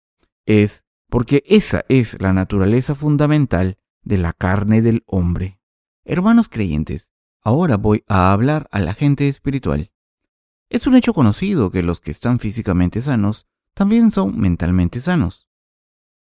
Es 0.47 0.85
porque 1.09 1.43
esa 1.47 1.85
es 1.89 2.21
la 2.21 2.33
naturaleza 2.33 2.95
fundamental 2.95 3.79
de 4.03 4.19
la 4.19 4.33
carne 4.33 4.83
del 4.83 5.03
hombre. 5.07 5.61
Hermanos 6.05 6.49
creyentes, 6.49 7.11
Ahora 7.49 7.79
voy 7.79 8.05
a 8.09 8.33
hablar 8.33 8.69
a 8.73 8.79
la 8.79 8.93
gente 8.93 9.27
espiritual. 9.27 9.91
Es 10.69 10.87
un 10.87 10.97
hecho 10.97 11.15
conocido 11.15 11.71
que 11.71 11.83
los 11.83 12.03
que 12.03 12.11
están 12.11 12.41
físicamente 12.41 13.01
sanos 13.01 13.47
también 13.79 14.11
son 14.11 14.37
mentalmente 14.37 14.99
sanos. 14.99 15.47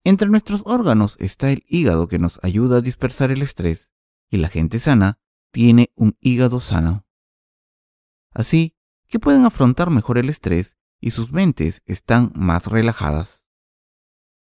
Entre 0.04 0.28
nuestros 0.28 0.62
órganos 0.64 1.16
está 1.18 1.50
el 1.50 1.64
hígado 1.66 2.06
que 2.06 2.20
nos 2.20 2.38
ayuda 2.44 2.76
a 2.76 2.80
dispersar 2.80 3.32
el 3.32 3.42
estrés 3.42 3.90
y 4.30 4.36
la 4.36 4.48
gente 4.48 4.78
sana 4.78 5.18
tiene 5.50 5.90
un 5.96 6.16
hígado 6.20 6.60
sano. 6.60 7.04
Así 8.32 8.76
que 9.08 9.18
pueden 9.18 9.44
afrontar 9.44 9.90
mejor 9.90 10.18
el 10.18 10.28
estrés 10.28 10.76
y 11.00 11.10
sus 11.10 11.32
mentes 11.32 11.82
están 11.84 12.30
más 12.36 12.66
relajadas. 12.66 13.44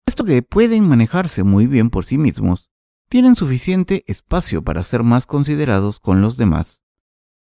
Esto 0.05 0.23
que 0.23 0.43
pueden 0.43 0.87
manejarse 0.87 1.41
muy 1.41 1.65
bien 1.65 1.89
por 1.89 2.05
sí 2.05 2.19
mismos, 2.19 2.69
tienen 3.09 3.35
suficiente 3.35 4.03
espacio 4.05 4.63
para 4.63 4.83
ser 4.83 5.01
más 5.01 5.25
considerados 5.25 5.99
con 5.99 6.21
los 6.21 6.37
demás. 6.37 6.83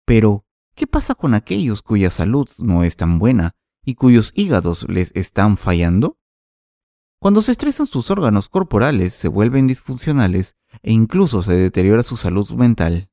Pero, 0.03 0.45
¿qué 0.75 0.87
pasa 0.87 1.15
con 1.15 1.33
aquellos 1.33 1.81
cuya 1.81 2.09
salud 2.09 2.49
no 2.57 2.83
es 2.83 2.97
tan 2.97 3.17
buena 3.17 3.55
y 3.85 3.95
cuyos 3.95 4.31
hígados 4.35 4.85
les 4.89 5.11
están 5.15 5.57
fallando? 5.57 6.17
Cuando 7.19 7.41
se 7.41 7.53
estresan 7.53 7.85
sus 7.85 8.11
órganos 8.11 8.49
corporales, 8.49 9.13
se 9.13 9.27
vuelven 9.27 9.67
disfuncionales 9.67 10.57
e 10.81 10.91
incluso 10.91 11.41
se 11.41 11.53
deteriora 11.53 12.03
su 12.03 12.17
salud 12.17 12.49
mental. 12.51 13.09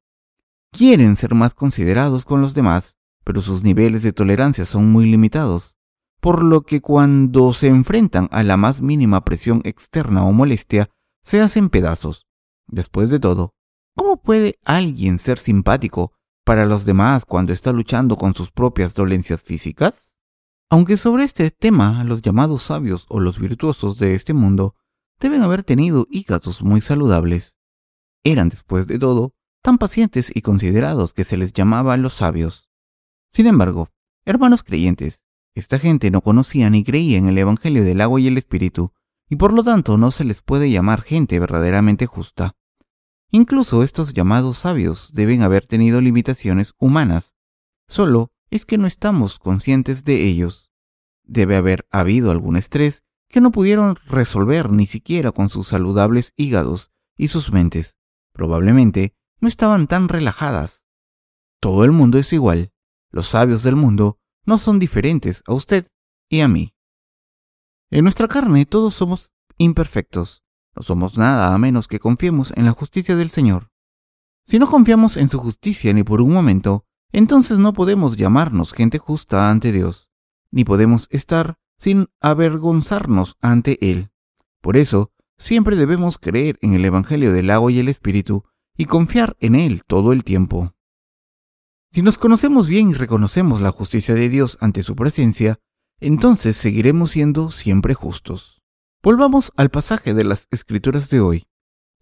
Quieren 0.72 1.16
ser 1.16 1.34
más 1.34 1.54
considerados 1.54 2.24
con 2.24 2.40
los 2.40 2.54
demás, 2.54 2.96
pero 3.24 3.40
sus 3.40 3.62
niveles 3.62 4.02
de 4.02 4.12
tolerancia 4.12 4.64
son 4.64 4.90
muy 4.90 5.08
limitados, 5.08 5.76
por 6.20 6.42
lo 6.42 6.62
que 6.62 6.80
cuando 6.80 7.52
se 7.52 7.68
enfrentan 7.68 8.28
a 8.30 8.42
la 8.42 8.56
más 8.56 8.82
mínima 8.82 9.24
presión 9.24 9.60
externa 9.64 10.24
o 10.24 10.32
molestia, 10.32 10.90
se 11.22 11.40
hacen 11.40 11.70
pedazos. 11.70 12.26
Después 12.66 13.10
de 13.10 13.20
todo, 13.20 13.54
¿cómo 13.96 14.20
puede 14.20 14.58
alguien 14.64 15.18
ser 15.18 15.38
simpático 15.38 16.12
para 16.44 16.66
los 16.66 16.84
demás 16.84 17.24
cuando 17.24 17.52
está 17.52 17.72
luchando 17.72 18.16
con 18.16 18.34
sus 18.34 18.50
propias 18.50 18.94
dolencias 18.94 19.40
físicas? 19.42 20.09
Aunque 20.72 20.96
sobre 20.96 21.24
este 21.24 21.50
tema 21.50 22.04
los 22.04 22.22
llamados 22.22 22.62
sabios 22.62 23.04
o 23.08 23.18
los 23.18 23.40
virtuosos 23.40 23.98
de 23.98 24.14
este 24.14 24.34
mundo 24.34 24.76
deben 25.18 25.42
haber 25.42 25.64
tenido 25.64 26.06
hígados 26.08 26.62
muy 26.62 26.80
saludables. 26.80 27.58
Eran, 28.22 28.50
después 28.50 28.86
de 28.86 29.00
todo, 29.00 29.34
tan 29.62 29.78
pacientes 29.78 30.30
y 30.32 30.42
considerados 30.42 31.12
que 31.12 31.24
se 31.24 31.36
les 31.36 31.52
llamaba 31.52 31.96
los 31.96 32.14
sabios. 32.14 32.70
Sin 33.32 33.48
embargo, 33.48 33.90
hermanos 34.24 34.62
creyentes, 34.62 35.24
esta 35.56 35.80
gente 35.80 36.12
no 36.12 36.20
conocía 36.20 36.70
ni 36.70 36.84
creía 36.84 37.18
en 37.18 37.26
el 37.26 37.36
Evangelio 37.36 37.84
del 37.84 38.00
agua 38.00 38.20
y 38.20 38.28
el 38.28 38.38
Espíritu, 38.38 38.92
y 39.28 39.36
por 39.36 39.52
lo 39.52 39.64
tanto 39.64 39.96
no 39.96 40.12
se 40.12 40.22
les 40.22 40.40
puede 40.40 40.70
llamar 40.70 41.02
gente 41.02 41.40
verdaderamente 41.40 42.06
justa. 42.06 42.54
Incluso 43.32 43.82
estos 43.82 44.14
llamados 44.14 44.58
sabios 44.58 45.12
deben 45.14 45.42
haber 45.42 45.66
tenido 45.66 46.00
limitaciones 46.00 46.74
humanas, 46.78 47.34
solo 47.88 48.30
es 48.50 48.64
que 48.64 48.78
no 48.78 48.86
estamos 48.86 49.38
conscientes 49.38 50.04
de 50.04 50.26
ellos. 50.26 50.70
Debe 51.24 51.56
haber 51.56 51.86
habido 51.90 52.30
algún 52.30 52.56
estrés 52.56 53.04
que 53.28 53.40
no 53.40 53.52
pudieron 53.52 53.96
resolver 54.06 54.70
ni 54.70 54.86
siquiera 54.86 55.30
con 55.30 55.48
sus 55.48 55.68
saludables 55.68 56.34
hígados 56.36 56.90
y 57.16 57.28
sus 57.28 57.52
mentes. 57.52 57.96
Probablemente 58.32 59.14
no 59.40 59.48
estaban 59.48 59.86
tan 59.86 60.08
relajadas. 60.08 60.82
Todo 61.60 61.84
el 61.84 61.92
mundo 61.92 62.18
es 62.18 62.32
igual. 62.32 62.72
Los 63.10 63.28
sabios 63.28 63.62
del 63.62 63.76
mundo 63.76 64.18
no 64.44 64.58
son 64.58 64.78
diferentes 64.78 65.42
a 65.46 65.54
usted 65.54 65.86
y 66.28 66.40
a 66.40 66.48
mí. 66.48 66.74
En 67.90 68.04
nuestra 68.04 68.28
carne 68.28 68.66
todos 68.66 68.94
somos 68.94 69.32
imperfectos. 69.58 70.42
No 70.74 70.82
somos 70.82 71.18
nada 71.18 71.54
a 71.54 71.58
menos 71.58 71.88
que 71.88 71.98
confiemos 71.98 72.52
en 72.56 72.64
la 72.64 72.72
justicia 72.72 73.16
del 73.16 73.30
Señor. 73.30 73.70
Si 74.44 74.58
no 74.58 74.68
confiamos 74.68 75.16
en 75.16 75.28
su 75.28 75.38
justicia 75.38 75.92
ni 75.92 76.02
por 76.02 76.20
un 76.20 76.32
momento, 76.32 76.86
entonces 77.12 77.58
no 77.58 77.72
podemos 77.72 78.16
llamarnos 78.16 78.72
gente 78.72 78.98
justa 78.98 79.50
ante 79.50 79.72
Dios, 79.72 80.10
ni 80.50 80.64
podemos 80.64 81.08
estar 81.10 81.58
sin 81.78 82.08
avergonzarnos 82.20 83.36
ante 83.40 83.90
Él. 83.90 84.10
Por 84.60 84.76
eso, 84.76 85.12
siempre 85.38 85.76
debemos 85.76 86.18
creer 86.18 86.58
en 86.60 86.74
el 86.74 86.84
Evangelio 86.84 87.32
del 87.32 87.50
agua 87.50 87.72
y 87.72 87.78
el 87.78 87.88
Espíritu 87.88 88.44
y 88.76 88.84
confiar 88.84 89.36
en 89.40 89.54
Él 89.54 89.82
todo 89.86 90.12
el 90.12 90.24
tiempo. 90.24 90.74
Si 91.92 92.02
nos 92.02 92.18
conocemos 92.18 92.68
bien 92.68 92.90
y 92.90 92.94
reconocemos 92.94 93.60
la 93.60 93.72
justicia 93.72 94.14
de 94.14 94.28
Dios 94.28 94.58
ante 94.60 94.82
su 94.82 94.94
presencia, 94.94 95.58
entonces 95.98 96.56
seguiremos 96.56 97.10
siendo 97.10 97.50
siempre 97.50 97.94
justos. 97.94 98.62
Volvamos 99.02 99.50
al 99.56 99.70
pasaje 99.70 100.14
de 100.14 100.24
las 100.24 100.46
escrituras 100.50 101.10
de 101.10 101.20
hoy. 101.20 101.44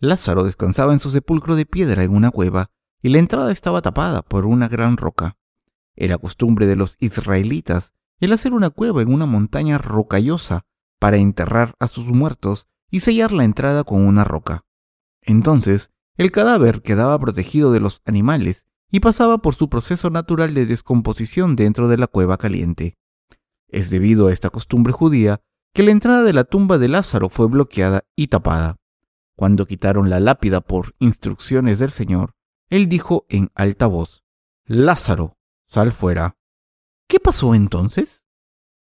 Lázaro 0.00 0.44
descansaba 0.44 0.92
en 0.92 0.98
su 0.98 1.10
sepulcro 1.10 1.56
de 1.56 1.64
piedra 1.64 2.04
en 2.04 2.14
una 2.14 2.30
cueva, 2.30 2.70
y 3.02 3.10
la 3.10 3.18
entrada 3.18 3.52
estaba 3.52 3.82
tapada 3.82 4.22
por 4.22 4.46
una 4.46 4.68
gran 4.68 4.96
roca. 4.96 5.36
Era 5.96 6.18
costumbre 6.18 6.66
de 6.66 6.76
los 6.76 6.96
israelitas 7.00 7.92
el 8.20 8.32
hacer 8.32 8.52
una 8.52 8.70
cueva 8.70 9.02
en 9.02 9.12
una 9.12 9.26
montaña 9.26 9.78
rocallosa 9.78 10.64
para 10.98 11.16
enterrar 11.16 11.74
a 11.78 11.86
sus 11.86 12.06
muertos 12.06 12.68
y 12.90 13.00
sellar 13.00 13.32
la 13.32 13.44
entrada 13.44 13.84
con 13.84 14.04
una 14.04 14.24
roca. 14.24 14.64
Entonces, 15.22 15.92
el 16.16 16.32
cadáver 16.32 16.82
quedaba 16.82 17.18
protegido 17.18 17.70
de 17.70 17.80
los 17.80 18.02
animales 18.04 18.64
y 18.90 19.00
pasaba 19.00 19.38
por 19.38 19.54
su 19.54 19.68
proceso 19.68 20.10
natural 20.10 20.54
de 20.54 20.66
descomposición 20.66 21.54
dentro 21.54 21.88
de 21.88 21.98
la 21.98 22.06
cueva 22.06 22.38
caliente. 22.38 22.96
Es 23.68 23.90
debido 23.90 24.28
a 24.28 24.32
esta 24.32 24.50
costumbre 24.50 24.92
judía 24.92 25.40
que 25.74 25.82
la 25.82 25.90
entrada 25.90 26.22
de 26.22 26.32
la 26.32 26.44
tumba 26.44 26.78
de 26.78 26.88
Lázaro 26.88 27.28
fue 27.28 27.46
bloqueada 27.46 28.04
y 28.16 28.28
tapada. 28.28 28.76
Cuando 29.36 29.66
quitaron 29.66 30.10
la 30.10 30.18
lápida 30.18 30.60
por 30.60 30.94
instrucciones 30.98 31.78
del 31.78 31.90
Señor, 31.90 32.34
él 32.70 32.88
dijo 32.88 33.26
en 33.28 33.50
alta 33.54 33.86
voz, 33.86 34.24
Lázaro, 34.64 35.38
sal 35.66 35.92
fuera. 35.92 36.36
¿Qué 37.08 37.18
pasó 37.20 37.54
entonces? 37.54 38.24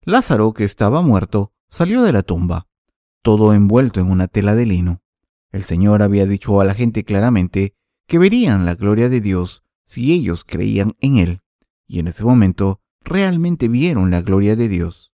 Lázaro, 0.01 0.53
que 0.53 0.65
estaba 0.65 1.01
muerto, 1.01 1.53
salió 1.69 2.01
de 2.01 2.11
la 2.11 2.23
tumba, 2.23 2.67
todo 3.21 3.53
envuelto 3.53 3.99
en 3.99 4.11
una 4.11 4.27
tela 4.27 4.55
de 4.55 4.65
lino. 4.65 5.01
El 5.51 5.63
Señor 5.63 6.01
había 6.01 6.25
dicho 6.25 6.59
a 6.59 6.65
la 6.65 6.73
gente 6.73 7.03
claramente 7.03 7.75
que 8.07 8.19
verían 8.19 8.65
la 8.65 8.75
gloria 8.75 9.09
de 9.09 9.21
Dios 9.21 9.63
si 9.85 10.13
ellos 10.13 10.43
creían 10.43 10.95
en 10.99 11.17
Él, 11.17 11.41
y 11.87 11.99
en 11.99 12.07
ese 12.07 12.23
momento 12.23 12.81
realmente 13.01 13.67
vieron 13.67 14.11
la 14.11 14.21
gloria 14.21 14.55
de 14.55 14.67
Dios. 14.67 15.11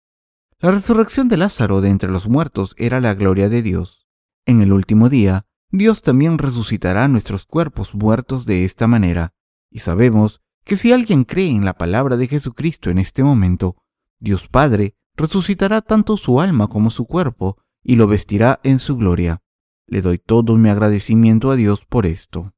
La 0.58 0.70
resurrección 0.70 1.28
de 1.28 1.38
Lázaro 1.38 1.80
de 1.80 1.88
entre 1.88 2.10
los 2.10 2.28
muertos 2.28 2.74
era 2.76 3.00
la 3.00 3.14
gloria 3.14 3.48
de 3.48 3.62
Dios. 3.62 4.06
En 4.44 4.60
el 4.60 4.72
último 4.72 5.08
día, 5.08 5.46
Dios 5.72 6.02
también 6.02 6.38
resucitará 6.38 7.06
nuestros 7.06 7.46
cuerpos 7.46 7.94
muertos 7.94 8.44
de 8.44 8.64
esta 8.64 8.88
manera, 8.88 9.34
y 9.70 9.78
sabemos 9.78 10.40
que 10.64 10.76
si 10.76 10.92
alguien 10.92 11.24
cree 11.24 11.50
en 11.50 11.64
la 11.64 11.74
palabra 11.74 12.16
de 12.16 12.26
Jesucristo 12.26 12.90
en 12.90 12.98
este 12.98 13.22
momento, 13.22 13.76
Dios 14.18 14.48
Padre 14.48 14.96
resucitará 15.14 15.80
tanto 15.80 16.16
su 16.16 16.40
alma 16.40 16.66
como 16.66 16.90
su 16.90 17.06
cuerpo 17.06 17.56
y 17.84 17.96
lo 17.96 18.08
vestirá 18.08 18.58
en 18.64 18.80
su 18.80 18.96
gloria. 18.96 19.42
Le 19.86 20.02
doy 20.02 20.18
todo 20.18 20.56
mi 20.56 20.68
agradecimiento 20.68 21.50
a 21.50 21.56
Dios 21.56 21.84
por 21.86 22.04
esto. 22.04 22.52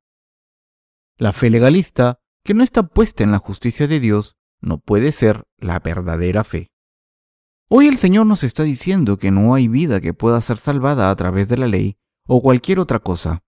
La 1.19 1.33
fe 1.33 1.51
legalista, 1.51 2.19
que 2.45 2.55
no 2.55 2.65
está 2.65 2.83
puesta 2.83 3.23
en 3.23 3.31
la 3.31 3.39
justicia 3.39 3.87
de 3.87 4.01
Dios, 4.01 4.37
no 4.61 4.79
puede 4.79 5.13
ser 5.13 5.45
la 5.59 5.79
verdadera 5.81 6.45
fe. 6.45 6.71
Hoy 7.69 7.89
el 7.89 7.99
Señor 7.99 8.27
nos 8.27 8.43
está 8.43 8.63
diciendo 8.63 9.19
que 9.19 9.31
no 9.31 9.55
hay 9.55 9.69
vida 9.69 10.01
que 10.01 10.15
pueda 10.15 10.41
ser 10.41 10.57
salvada 10.57 11.11
a 11.11 11.17
través 11.17 11.49
de 11.49 11.59
la 11.59 11.69
ley 11.69 11.99
o 12.35 12.41
cualquier 12.41 12.79
otra 12.79 12.99
cosa. 12.99 13.45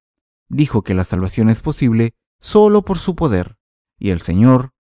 Dijo 0.51 0.83
que 0.83 0.93
la 0.93 1.05
salvación 1.05 1.49
es 1.49 1.63
posible 1.63 2.13
solo 2.39 2.83
por 2.83 2.99
su 2.99 3.17
poder, 3.17 3.57
y 3.99 4.11
el 4.11 4.21
Señor 4.21 4.75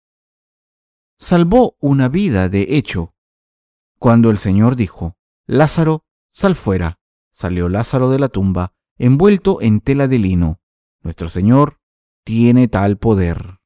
salvó 1.19 1.79
una 1.81 2.11
vida 2.11 2.51
de 2.51 2.67
hecho. 2.77 3.14
Cuando 3.99 4.29
el 4.29 4.37
Señor 4.37 4.77
dijo, 4.77 5.17
Lázaro, 5.47 6.05
sal 6.33 6.55
fuera, 6.55 6.99
salió 7.33 7.71
Lázaro 7.71 8.11
de 8.11 8.19
la 8.19 8.29
tumba, 8.29 8.75
envuelto 8.99 9.62
en 9.62 9.81
tela 9.81 10.07
de 10.07 10.19
lino. 10.19 10.61
Nuestro 11.01 11.31
Señor 11.31 11.81
tiene 12.25 12.69
tal 12.69 12.99
poder. 12.99 13.61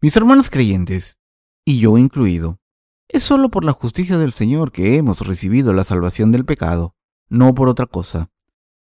Mis 0.00 0.16
hermanos 0.16 0.50
creyentes, 0.50 1.18
y 1.64 1.80
yo 1.80 1.98
incluido, 1.98 2.60
es 3.08 3.24
solo 3.24 3.48
por 3.48 3.64
la 3.64 3.72
justicia 3.72 4.18
del 4.18 4.30
Señor 4.30 4.70
que 4.70 4.98
hemos 4.98 5.26
recibido 5.26 5.72
la 5.72 5.82
salvación 5.82 6.30
del 6.30 6.44
pecado, 6.44 6.94
no 7.28 7.56
por 7.56 7.68
otra 7.68 7.86
cosa. 7.86 8.30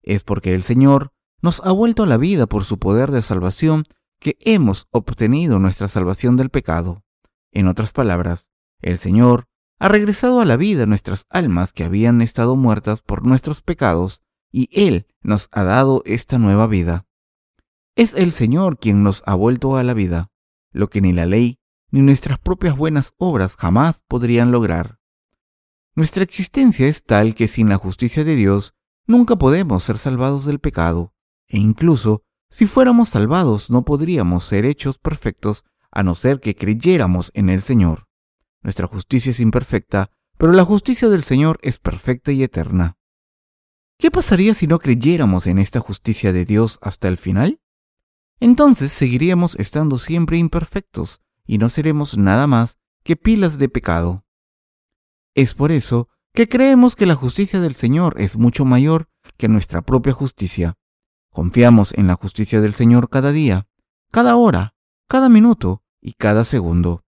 Es 0.07 0.23
porque 0.23 0.55
el 0.55 0.63
Señor 0.63 1.13
nos 1.43 1.61
ha 1.65 1.73
vuelto 1.73 2.05
a 2.05 2.07
la 2.07 2.17
vida 2.17 2.47
por 2.47 2.65
su 2.65 2.79
poder 2.79 3.11
de 3.11 3.23
salvación 3.23 3.85
que 4.19 4.39
hemos 4.41 4.87
obtenido 4.93 5.59
nuestra 5.59 5.89
salvación 5.89 6.37
del 6.37 6.49
pecado. 6.49 7.05
En 7.53 7.67
otras 7.67 7.93
palabras, 7.93 8.51
el 8.81 8.99
Señor 8.99 9.49
ha 9.79 9.89
regresado 9.89 10.41
a 10.41 10.45
la 10.45 10.57
vida 10.57 10.87
nuestras 10.87 11.27
almas 11.29 11.73
que 11.73 11.85
habían 11.85 12.23
estado 12.23 12.57
muertas 12.57 13.03
por 13.03 13.27
nuestros 13.27 13.61
pecados 13.61 14.23
y 14.51 14.71
Él 14.73 15.07
nos 15.23 15.49
ha 15.51 15.65
dado 15.65 16.03
esta 16.07 16.39
nueva 16.39 16.67
vida. 16.67 17.05
Es 17.97 18.15
el 18.15 18.33
Señor 18.33 18.79
quien 18.79 19.03
nos 19.03 19.23
ha 19.27 19.35
vuelto 19.35 19.77
a 19.77 19.83
la 19.83 19.93
vida, 19.93 20.31
lo 20.71 20.89
que 20.89 21.01
ni 21.01 21.13
la 21.13 21.27
ley 21.27 21.59
ni 21.91 22.01
nuestras 22.01 22.39
propias 22.39 22.77
buenas 22.77 23.13
obras 23.19 23.57
jamás 23.57 24.03
podrían 24.07 24.53
lograr. 24.53 24.99
Nuestra 25.95 26.23
existencia 26.23 26.87
es 26.87 27.03
tal 27.03 27.35
que 27.35 27.49
sin 27.49 27.69
la 27.69 27.77
justicia 27.77 28.23
de 28.23 28.37
Dios 28.37 28.76
nunca 29.07 29.37
podemos 29.37 29.85
ser 29.85 29.99
salvados 29.99 30.45
del 30.45 30.59
pecado, 30.59 31.13
e 31.49 31.59
incluso 31.59 32.23
si 32.51 32.67
fuéramos 32.67 33.11
salvados 33.11 33.71
no 33.71 33.85
podríamos 33.85 34.45
ser 34.45 34.65
hechos 34.65 34.99
perfectos 34.99 35.65
a 35.91 36.03
no 36.03 36.15
ser 36.15 36.41
que 36.41 36.55
creyéramos 36.55 37.31
en 37.35 37.49
el 37.49 37.63
Señor. 37.63 38.07
Nuestra 38.63 38.87
justicia 38.87 39.31
es 39.31 39.41
imperfecta, 39.41 40.11
pero 40.39 40.53
la 40.53 40.65
justicia 40.65 41.09
del 41.09 41.23
Señor 41.23 41.59
es 41.63 41.79
perfecta 41.79 42.33
y 42.33 42.43
eterna. 42.43 42.99
¿Qué 43.99 44.11
pasaría 44.11 44.53
si 44.55 44.67
no 44.67 44.79
creyéramos 44.79 45.47
en 45.47 45.59
esta 45.59 45.81
justicia 45.81 46.33
de 46.33 46.45
Dios 46.45 46.79
hasta 46.83 47.09
el 47.09 47.17
final? 47.17 47.61
Entonces 48.41 48.93
seguiríamos 48.93 49.57
estando 49.57 49.99
siempre 49.99 50.37
imperfectos 50.37 51.23
y 51.47 51.59
no 51.59 51.71
seremos 51.71 52.19
nada 52.19 52.47
más 52.47 52.79
que 53.03 53.17
pilas 53.17 53.59
de 53.59 53.69
pecado. 53.69 54.27
Es 55.35 55.55
por 55.55 55.73
eso 55.73 56.09
que 56.37 56.51
creemos 56.51 56.97
que 56.97 57.07
la 57.07 57.15
justicia 57.15 57.61
del 57.61 57.75
Señor 57.75 58.21
es 58.21 58.37
mucho 58.37 58.67
mayor 58.67 59.09
que 59.39 59.49
nuestra 59.49 59.81
propia 59.81 60.13
justicia. 60.13 60.75
Confiamos 61.33 61.95
en 61.95 62.09
la 62.09 62.15
justicia 62.15 62.61
del 62.61 62.75
Señor 62.75 63.09
cada 63.09 63.33
día, 63.33 63.69
cada 64.13 64.37
hora, 64.37 64.75
cada 65.09 65.31
minuto 65.31 65.83
y 65.99 66.13
cada 66.13 66.45
segundo. 66.45 67.07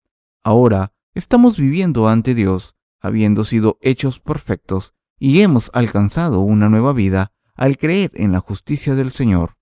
Ahora 0.42 0.92
estamos 1.14 1.56
viviendo 1.56 2.08
ante 2.08 2.34
Dios, 2.34 2.74
habiendo 3.00 3.44
sido 3.44 3.78
hechos 3.80 4.18
perfectos, 4.18 4.92
y 5.20 5.42
hemos 5.42 5.70
alcanzado 5.72 6.40
una 6.40 6.68
nueva 6.68 6.92
vida 6.92 7.32
al 7.54 7.78
creer 7.78 8.10
en 8.16 8.32
la 8.32 8.40
justicia 8.40 8.96
del 8.96 9.12
Señor. 9.12 9.56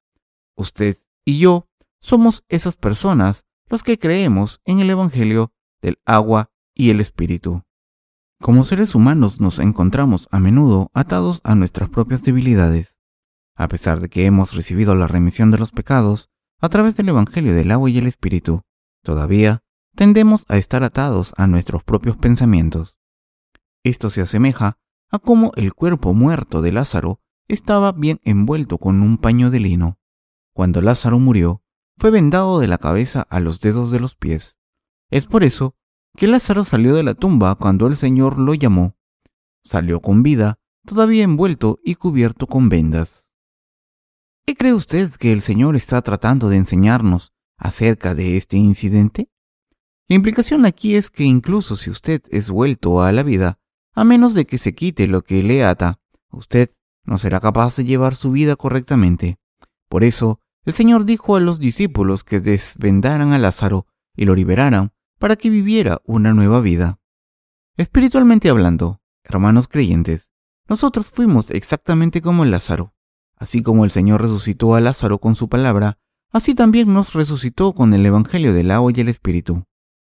Usted 0.56 0.96
y 1.22 1.38
yo 1.38 1.68
somos 2.00 2.44
esas 2.48 2.76
personas 2.76 3.44
los 3.68 3.82
que 3.82 3.98
creemos 3.98 4.62
en 4.64 4.80
el 4.80 4.88
Evangelio 4.88 5.52
del 5.82 6.00
agua 6.06 6.50
y 6.74 6.88
el 6.88 7.02
Espíritu. 7.02 7.62
Como 8.42 8.64
seres 8.64 8.94
humanos 8.94 9.38
nos 9.38 9.58
encontramos 9.58 10.26
a 10.30 10.40
menudo 10.40 10.90
atados 10.94 11.42
a 11.44 11.54
nuestras 11.54 11.90
propias 11.90 12.22
debilidades. 12.22 12.96
A 13.54 13.68
pesar 13.68 14.00
de 14.00 14.08
que 14.08 14.24
hemos 14.24 14.54
recibido 14.54 14.94
la 14.94 15.06
remisión 15.06 15.50
de 15.50 15.58
los 15.58 15.72
pecados 15.72 16.30
a 16.58 16.70
través 16.70 16.96
del 16.96 17.10
Evangelio 17.10 17.54
del 17.54 17.70
agua 17.70 17.90
y 17.90 17.98
el 17.98 18.06
Espíritu, 18.06 18.62
todavía 19.02 19.62
tendemos 19.94 20.46
a 20.48 20.56
estar 20.56 20.84
atados 20.84 21.34
a 21.36 21.46
nuestros 21.46 21.84
propios 21.84 22.16
pensamientos. 22.16 22.96
Esto 23.84 24.08
se 24.08 24.22
asemeja 24.22 24.78
a 25.10 25.18
cómo 25.18 25.52
el 25.56 25.74
cuerpo 25.74 26.14
muerto 26.14 26.62
de 26.62 26.72
Lázaro 26.72 27.20
estaba 27.46 27.92
bien 27.92 28.20
envuelto 28.24 28.78
con 28.78 29.02
un 29.02 29.18
paño 29.18 29.50
de 29.50 29.60
lino. 29.60 29.98
Cuando 30.54 30.80
Lázaro 30.80 31.18
murió, 31.18 31.62
fue 31.98 32.10
vendado 32.10 32.58
de 32.58 32.68
la 32.68 32.78
cabeza 32.78 33.20
a 33.28 33.38
los 33.38 33.60
dedos 33.60 33.90
de 33.90 34.00
los 34.00 34.14
pies. 34.14 34.56
Es 35.10 35.26
por 35.26 35.44
eso 35.44 35.76
que 36.20 36.26
Lázaro 36.26 36.66
salió 36.66 36.94
de 36.94 37.02
la 37.02 37.14
tumba 37.14 37.54
cuando 37.54 37.86
el 37.86 37.96
Señor 37.96 38.38
lo 38.38 38.52
llamó. 38.52 38.94
Salió 39.64 40.00
con 40.00 40.22
vida, 40.22 40.58
todavía 40.84 41.24
envuelto 41.24 41.78
y 41.82 41.94
cubierto 41.94 42.46
con 42.46 42.68
vendas. 42.68 43.30
¿Qué 44.44 44.54
cree 44.54 44.74
usted 44.74 45.10
que 45.12 45.32
el 45.32 45.40
Señor 45.40 45.76
está 45.76 46.02
tratando 46.02 46.50
de 46.50 46.58
enseñarnos 46.58 47.32
acerca 47.56 48.14
de 48.14 48.36
este 48.36 48.58
incidente? 48.58 49.30
La 50.08 50.16
implicación 50.16 50.66
aquí 50.66 50.94
es 50.94 51.08
que 51.08 51.24
incluso 51.24 51.78
si 51.78 51.88
usted 51.88 52.20
es 52.28 52.50
vuelto 52.50 53.02
a 53.02 53.12
la 53.12 53.22
vida, 53.22 53.58
a 53.94 54.04
menos 54.04 54.34
de 54.34 54.44
que 54.44 54.58
se 54.58 54.74
quite 54.74 55.06
lo 55.06 55.22
que 55.22 55.42
le 55.42 55.64
ata, 55.64 56.00
usted 56.30 56.68
no 57.02 57.16
será 57.16 57.40
capaz 57.40 57.76
de 57.76 57.86
llevar 57.86 58.14
su 58.14 58.30
vida 58.30 58.56
correctamente. 58.56 59.38
Por 59.88 60.04
eso, 60.04 60.38
el 60.66 60.74
Señor 60.74 61.06
dijo 61.06 61.36
a 61.36 61.40
los 61.40 61.58
discípulos 61.58 62.24
que 62.24 62.40
desvendaran 62.40 63.32
a 63.32 63.38
Lázaro 63.38 63.86
y 64.14 64.26
lo 64.26 64.34
liberaran 64.34 64.92
para 65.20 65.36
que 65.36 65.50
viviera 65.50 66.02
una 66.04 66.34
nueva 66.34 66.60
vida. 66.60 66.98
Espiritualmente 67.76 68.50
hablando, 68.50 69.00
hermanos 69.22 69.68
creyentes, 69.68 70.32
nosotros 70.68 71.10
fuimos 71.10 71.52
exactamente 71.52 72.20
como 72.20 72.44
Lázaro. 72.44 72.92
Así 73.36 73.62
como 73.62 73.84
el 73.84 73.92
Señor 73.92 74.20
resucitó 74.20 74.74
a 74.74 74.80
Lázaro 74.80 75.18
con 75.18 75.36
su 75.36 75.48
palabra, 75.48 75.98
así 76.32 76.56
también 76.56 76.92
nos 76.92 77.12
resucitó 77.12 77.72
con 77.72 77.94
el 77.94 78.04
Evangelio 78.04 78.52
del 78.52 78.72
agua 78.72 78.90
y 78.92 79.00
el 79.00 79.08
Espíritu. 79.08 79.64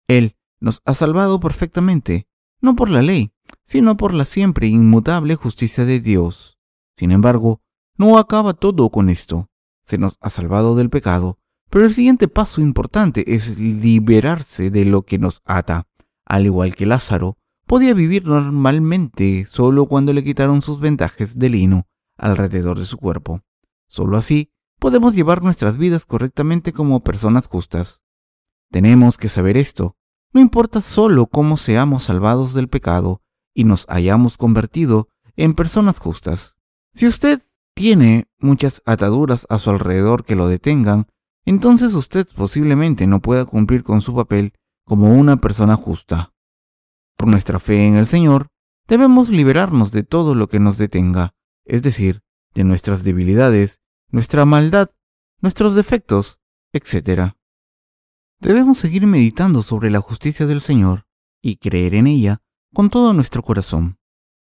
Él 0.07 0.37
nos 0.61 0.81
ha 0.85 0.93
salvado 0.93 1.41
perfectamente, 1.41 2.29
no 2.61 2.77
por 2.77 2.89
la 2.89 3.01
ley, 3.01 3.33
sino 3.65 3.97
por 3.97 4.13
la 4.13 4.23
siempre 4.23 4.67
inmutable 4.67 5.35
justicia 5.35 5.83
de 5.83 5.99
Dios. 5.99 6.57
Sin 6.95 7.11
embargo, 7.11 7.61
no 7.97 8.17
acaba 8.17 8.53
todo 8.53 8.89
con 8.89 9.09
esto 9.09 9.49
se 9.89 9.97
nos 9.97 10.19
ha 10.21 10.29
salvado 10.29 10.75
del 10.75 10.91
pecado, 10.91 11.39
pero 11.69 11.86
el 11.86 11.93
siguiente 11.93 12.27
paso 12.27 12.62
importante 12.62 13.36
es 13.36 13.58
liberarse 13.58 14.71
de 14.71 14.86
lo 14.86 15.03
que 15.03 15.19
nos 15.19 15.41
ata. 15.45 15.88
Al 16.25 16.45
igual 16.45 16.75
que 16.75 16.86
Lázaro, 16.86 17.38
podía 17.65 17.93
vivir 17.93 18.25
normalmente 18.25 19.45
solo 19.47 19.86
cuando 19.86 20.13
le 20.13 20.23
quitaron 20.23 20.62
sus 20.62 20.79
ventajas 20.79 21.38
de 21.38 21.49
lino 21.49 21.88
alrededor 22.17 22.77
de 22.79 22.86
su 22.86 22.97
cuerpo. 22.97 23.41
Solo 23.88 24.17
así 24.17 24.51
podemos 24.79 25.13
llevar 25.13 25.43
nuestras 25.43 25.77
vidas 25.77 26.05
correctamente 26.05 26.73
como 26.73 27.03
personas 27.03 27.47
justas. 27.47 28.01
Tenemos 28.71 29.17
que 29.17 29.29
saber 29.29 29.58
esto. 29.58 29.95
No 30.32 30.41
importa 30.41 30.82
solo 30.82 31.25
cómo 31.25 31.58
seamos 31.58 32.05
salvados 32.05 32.53
del 32.53 32.69
pecado 32.69 33.21
y 33.53 33.63
nos 33.63 33.86
hayamos 33.89 34.38
convertido 34.38 35.10
en 35.36 35.53
personas 35.53 35.99
justas. 35.99 36.55
Si 36.93 37.08
usted 37.08 37.41
tiene 37.73 38.27
muchas 38.39 38.82
ataduras 38.86 39.47
a 39.49 39.58
su 39.60 39.69
alrededor 39.69 40.23
que 40.23 40.36
lo 40.36 40.47
detengan, 40.47 41.08
entonces 41.49 41.95
usted 41.95 42.27
posiblemente 42.35 43.07
no 43.07 43.21
pueda 43.21 43.43
cumplir 43.43 43.83
con 43.83 44.01
su 44.01 44.13
papel 44.15 44.53
como 44.85 45.15
una 45.15 45.38
persona 45.38 45.75
justa. 45.75 46.31
Por 47.17 47.27
nuestra 47.27 47.59
fe 47.59 47.88
en 47.88 47.95
el 47.95 48.05
Señor, 48.05 48.49
debemos 48.88 49.29
liberarnos 49.29 49.91
de 49.91 50.03
todo 50.03 50.35
lo 50.35 50.47
que 50.47 50.59
nos 50.59 50.77
detenga, 50.77 51.33
es 51.65 51.81
decir, 51.81 52.21
de 52.53 52.63
nuestras 52.65 53.03
debilidades, 53.03 53.81
nuestra 54.12 54.45
maldad, 54.45 54.91
nuestros 55.41 55.73
defectos, 55.73 56.39
etc. 56.71 57.33
Debemos 58.39 58.77
seguir 58.77 59.07
meditando 59.07 59.63
sobre 59.63 59.89
la 59.89 60.01
justicia 60.01 60.45
del 60.45 60.62
Señor 60.62 61.07
y 61.41 61.55
creer 61.55 61.95
en 61.95 62.05
ella 62.05 62.43
con 62.75 62.91
todo 62.91 63.12
nuestro 63.12 63.41
corazón. 63.41 63.97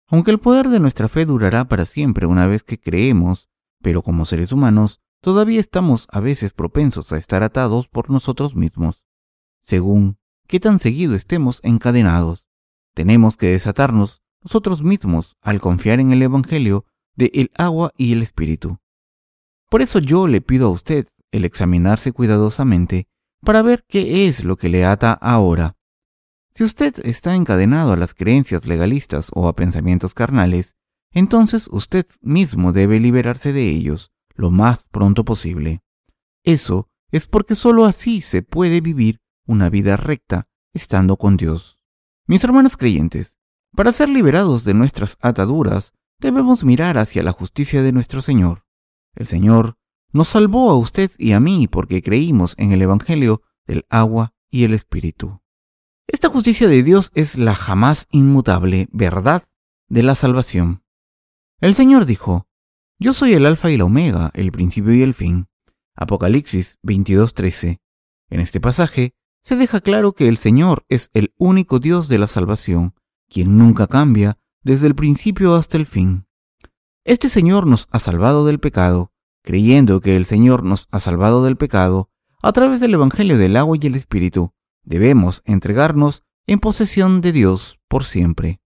Aunque 0.09 0.31
el 0.31 0.40
poder 0.40 0.68
de 0.68 0.78
nuestra 0.78 1.09
fe 1.09 1.24
durará 1.24 1.64
para 1.64 1.87
siempre 1.87 2.26
una 2.26 2.46
vez 2.46 2.62
que 2.62 2.78
creemos, 2.78 3.48
pero 3.81 4.02
como 4.02 4.26
seres 4.26 4.52
humanos, 4.52 5.00
todavía 5.22 5.61
estamos 5.61 6.08
a 6.11 6.20
veces 6.20 6.52
propensos 6.52 7.12
a 7.12 7.16
estar 7.16 7.42
atados 7.42 7.88
por 7.88 8.11
nosotros 8.11 8.54
mismos. 8.56 9.02
Según 9.62 10.18
qué 10.48 10.61
tan 10.61 10.78
seguido 10.78 11.14
estemos 11.14 11.61
encadenados, 11.62 12.48
tenemos 12.92 13.37
que 13.37 13.46
desatarnos 13.46 14.20
nosotros 14.42 14.82
mismos 14.82 15.37
al 15.40 15.61
confiar 15.61 16.00
en 16.00 16.12
el 16.12 16.20
Evangelio 16.22 16.85
de 17.14 17.30
el 17.35 17.52
agua 17.56 17.92
y 17.96 18.12
el 18.12 18.22
Espíritu. 18.22 18.78
Por 19.70 19.80
eso 19.80 20.00
yo 20.00 20.26
le 20.26 20.40
pido 20.40 20.66
a 20.66 20.70
usted 20.70 21.06
el 21.30 21.44
examinarse 21.44 22.12
cuidadosamente 22.12 23.06
para 23.40 23.62
ver 23.62 23.85
qué 23.88 24.26
es 24.26 24.42
lo 24.44 24.56
que 24.56 24.68
le 24.68 24.85
ata 24.85 25.12
ahora. 25.12 25.76
Si 26.52 26.64
usted 26.64 26.94
está 27.06 27.37
encadenado 27.37 27.92
a 27.92 27.96
las 27.96 28.12
creencias 28.12 28.66
legalistas 28.66 29.30
o 29.32 29.48
a 29.48 29.54
pensamientos 29.54 30.14
carnales, 30.14 30.74
entonces 31.12 31.68
usted 31.70 32.06
mismo 32.20 32.72
debe 32.72 32.98
liberarse 32.98 33.52
de 33.52 33.68
ellos 33.68 34.12
lo 34.35 34.51
más 34.51 34.87
pronto 34.90 35.25
posible. 35.25 35.83
Eso 36.45 36.88
es 37.11 37.27
porque 37.27 37.55
sólo 37.55 37.85
así 37.85 38.21
se 38.21 38.42
puede 38.42 38.81
vivir 38.81 39.21
una 39.47 39.71
vida 39.71 39.97
recta 39.97 40.49
estando 40.73 41.16
con 41.16 41.37
Dios. 41.37 41.79
Mis 42.27 42.42
hermanos 42.45 42.77
creyentes, 42.77 43.37
para 43.77 43.92
ser 43.92 44.09
liberados 44.09 44.64
de 44.64 44.75
nuestras 44.75 45.18
ataduras, 45.21 45.92
debemos 46.18 46.64
mirar 46.64 46.99
hacia 46.99 47.23
la 47.23 47.33
justicia 47.33 47.83
de 47.83 47.92
nuestro 47.92 48.23
Señor. 48.23 48.64
El 49.14 49.27
Señor 49.27 49.77
nos 50.12 50.29
salvó 50.29 50.71
a 50.71 50.77
usted 50.77 51.11
y 51.18 51.33
a 51.33 51.40
mí 51.40 51.68
porque 51.68 52.03
creímos 52.03 52.55
en 52.59 52.73
el 52.73 52.83
Evangelio 52.83 53.42
del 53.66 53.85
agua 53.88 54.35
y 54.51 54.64
el 54.64 54.75
Espíritu. 54.75 55.40
Esta 56.07 56.29
justicia 56.29 56.68
de 56.68 56.83
Dios 56.83 57.11
es 57.14 57.38
la 57.38 57.55
jamás 57.55 58.07
inmutable 58.11 58.88
verdad 58.92 59.49
de 59.88 60.03
la 60.03 60.14
salvación. 60.14 60.85
El 61.61 61.75
Señor 61.75 62.07
dijo, 62.07 62.47
Yo 63.02 63.12
soy 63.12 63.32
el 63.32 63.46
Alfa 63.46 63.68
y 63.68 63.76
la 63.76 63.84
Omega, 63.84 64.30
el 64.32 64.52
principio 64.52 64.94
y 64.94 65.02
el 65.02 65.12
fin. 65.12 65.48
Apocalipsis 65.96 66.78
22:13. 66.84 67.80
En 68.30 68.38
este 68.38 68.60
pasaje 68.60 69.16
se 69.42 69.56
deja 69.56 69.80
claro 69.80 70.12
que 70.12 70.28
el 70.28 70.38
Señor 70.38 70.84
es 70.88 71.10
el 71.12 71.34
único 71.36 71.80
Dios 71.80 72.06
de 72.06 72.18
la 72.18 72.28
salvación, 72.28 72.94
quien 73.28 73.58
nunca 73.58 73.88
cambia 73.88 74.38
desde 74.62 74.86
el 74.86 74.94
principio 74.94 75.56
hasta 75.56 75.78
el 75.78 75.86
fin. 75.86 76.26
Este 77.04 77.28
Señor 77.28 77.66
nos 77.66 77.88
ha 77.90 77.98
salvado 77.98 78.46
del 78.46 78.60
pecado, 78.60 79.10
creyendo 79.42 80.00
que 80.00 80.14
el 80.14 80.24
Señor 80.24 80.62
nos 80.62 80.86
ha 80.92 81.00
salvado 81.00 81.42
del 81.42 81.56
pecado 81.56 82.08
a 82.40 82.52
través 82.52 82.78
del 82.78 82.94
Evangelio 82.94 83.36
del 83.36 83.56
agua 83.56 83.76
y 83.80 83.86
el 83.88 83.96
Espíritu, 83.96 84.52
debemos 84.84 85.42
entregarnos 85.44 86.22
en 86.46 86.60
posesión 86.60 87.20
de 87.20 87.32
Dios 87.32 87.80
por 87.88 88.04
siempre. 88.04 88.62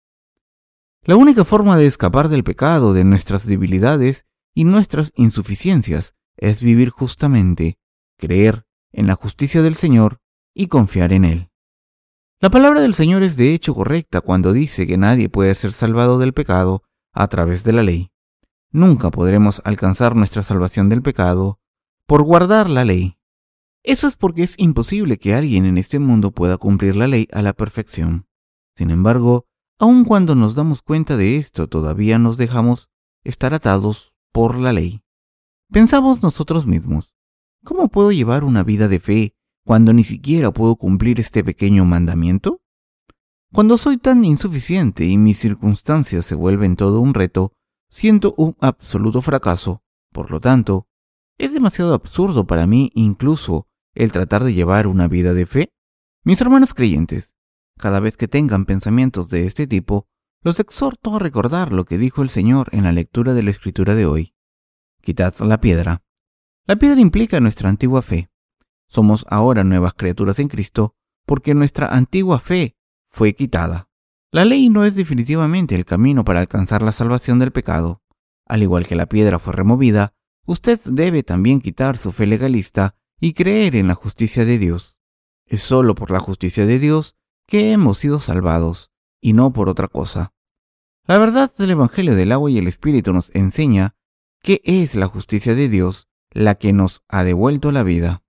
La 1.07 1.17
única 1.17 1.45
forma 1.45 1.77
de 1.77 1.85
escapar 1.85 2.31
del 2.31 2.45
pecado, 2.45 2.95
de 2.95 3.05
nuestras 3.05 3.45
debilidades 3.45 4.25
y 4.55 4.65
nuestras 4.65 5.13
insuficiencias 5.17 6.15
es 6.39 6.63
vivir 6.63 6.89
justamente, 6.89 7.77
creer 8.17 8.65
en 8.91 9.07
la 9.07 9.15
justicia 9.15 9.61
del 9.61 9.75
Señor 9.75 10.23
y 10.55 10.69
confiar 10.69 11.13
en 11.13 11.27
Él. 11.27 11.51
La 12.41 12.49
palabra 12.49 12.81
del 12.81 12.95
Señor 12.95 13.23
es 13.23 13.37
de 13.37 13.53
hecho 13.53 13.75
correcta 13.75 14.23
cuando 14.23 14.55
dice 14.55 14.87
que 14.87 14.97
nadie 14.97 15.29
puede 15.29 15.55
ser 15.55 15.73
salvado 15.73 16.19
del 16.19 16.33
pecado 16.33 16.85
a 17.13 17.29
través 17.29 17.65
de 17.65 17.73
la 17.73 17.83
ley. 17.83 18.11
Nunca 18.71 19.11
podremos 19.11 19.61
alcanzar 19.67 20.17
nuestra 20.17 20.43
salvación 20.43 20.89
del 20.89 21.03
pecado 21.03 21.61
por 22.07 22.23
guardar 22.23 22.71
la 22.71 22.87
ley. 22.87 23.19
Eso 23.83 24.07
es 24.07 24.17
porque 24.17 24.43
es 24.43 24.55
imposible 24.57 25.19
que 25.19 25.35
alguien 25.35 25.67
en 25.67 25.77
este 25.77 25.99
mundo 25.99 26.31
pueda 26.31 26.57
cumplir 26.57 26.97
la 26.97 27.09
ley 27.09 27.29
a 27.31 27.43
la 27.43 27.53
perfección. 27.53 28.27
Sin 28.75 28.91
embargo, 28.91 29.47
aun 29.79 30.05
cuando 30.05 30.35
nos 30.35 30.55
damos 30.55 30.83
cuenta 30.83 31.17
de 31.17 31.37
esto, 31.37 31.69
todavía 31.69 32.19
nos 32.19 32.37
dejamos 32.37 32.89
estar 33.25 33.55
atados 33.55 34.15
por 34.33 34.59
la 34.59 34.73
ley. 34.73 35.03
Pensamos 35.71 36.23
nosotros 36.23 36.67
mismos, 36.67 37.15
¿cómo 37.65 37.89
puedo 37.89 38.13
llevar 38.13 38.45
una 38.45 38.63
vida 38.63 38.89
de 38.89 39.01
fe 39.01 39.35
cuando 39.65 39.93
ni 39.93 40.05
siquiera 40.05 40.53
puedo 40.53 40.77
cumplir 40.77 41.21
este 41.21 41.43
pequeño 41.43 41.85
mandamiento? 41.85 42.61
Cuando 43.53 43.77
soy 43.77 43.99
tan 43.99 44.25
insuficiente 44.25 45.05
y 45.07 45.17
mis 45.17 45.39
circunstancias 45.39 46.27
se 46.27 46.35
vuelven 46.35 46.77
todo 46.77 47.01
un 47.01 47.15
reto, 47.15 47.53
siento 47.89 48.35
un 48.37 48.57
absoluto 48.61 49.23
fracaso. 49.23 49.83
Por 50.13 50.31
lo 50.31 50.41
tanto, 50.41 50.89
es 51.39 51.53
demasiado 51.53 51.95
absurdo 51.95 52.47
para 52.47 52.67
mí 52.67 52.91
incluso 52.95 53.69
el 53.95 54.13
tratar 54.13 54.45
de 54.45 54.55
llevar 54.55 54.87
una 54.87 55.09
vida 55.09 55.35
de 55.35 55.47
fe. 55.47 55.73
Mis 56.25 56.41
hermanos 56.41 56.75
creyentes, 56.75 57.35
cada 57.79 58.01
vez 58.01 58.17
que 58.17 58.29
tengan 58.29 58.65
pensamientos 58.65 59.29
de 59.29 59.47
este 59.47 59.67
tipo, 59.67 60.07
los 60.43 60.61
exhorto 60.61 61.17
a 61.17 61.19
recordar 61.19 61.73
lo 61.73 61.85
que 61.85 61.99
dijo 61.99 62.23
el 62.23 62.31
Señor 62.31 62.69
en 62.73 62.85
la 62.85 62.93
lectura 62.93 63.35
de 63.35 63.43
la 63.43 63.51
Escritura 63.51 63.95
de 63.95 64.07
hoy. 64.07 64.35
Quitad 65.01 65.35
la 65.41 65.61
piedra. 65.61 66.03
La 66.67 66.77
piedra 66.77 67.01
implica 67.01 67.41
nuestra 67.41 67.69
antigua 67.69 68.03
fe. 68.03 68.31
Somos 68.89 69.27
ahora 69.29 69.65
nuevas 69.65 69.95
criaturas 69.95 70.39
en 70.39 70.49
Cristo 70.49 70.95
porque 71.27 71.55
nuestra 71.55 71.89
antigua 71.89 72.39
fe 72.39 72.77
fue 73.11 73.35
quitada. 73.35 73.89
La 74.31 74.45
ley 74.45 74.69
no 74.69 74.85
es 74.85 74.95
definitivamente 74.97 75.75
el 75.75 75.85
camino 75.85 76.25
para 76.25 76.41
alcanzar 76.41 76.83
la 76.83 76.93
salvación 76.93 77.39
del 77.39 77.53
pecado. 77.53 78.03
Al 78.47 78.63
igual 78.63 78.87
que 78.87 78.97
la 78.97 79.07
piedra 79.07 79.39
fue 79.39 79.53
removida, 79.53 80.15
usted 80.45 80.81
debe 80.85 81.23
también 81.23 81.61
quitar 81.61 81.97
su 81.97 82.13
fe 82.13 82.27
legalista 82.27 82.97
y 83.21 83.33
creer 83.33 83.77
en 83.77 83.87
la 83.87 83.95
justicia 83.95 84.45
de 84.45 84.59
Dios. 84.59 85.01
Es 85.47 85.61
solo 85.61 85.95
por 85.95 86.11
la 86.11 86.21
justicia 86.21 86.67
de 86.67 86.79
Dios 86.79 87.17
que 87.47 87.73
hemos 87.73 87.99
sido 87.99 88.21
salvados, 88.21 88.91
y 89.21 89.33
no 89.33 89.53
por 89.53 89.69
otra 89.69 89.89
cosa. 89.89 90.33
La 91.07 91.19
verdad 91.19 91.53
del 91.57 91.71
Evangelio 91.71 92.15
del 92.15 92.33
agua 92.33 92.51
y 92.51 92.59
el 92.59 92.67
Espíritu 92.67 93.13
nos 93.13 93.31
enseña 93.35 93.95
que 94.43 94.61
es 94.65 94.95
la 94.95 95.07
justicia 95.07 95.55
de 95.55 95.69
Dios 95.69 96.09
la 96.31 96.55
que 96.55 96.73
nos 96.73 97.03
ha 97.09 97.25
devuelto 97.25 97.73
la 97.73 97.83
vida 97.83 98.25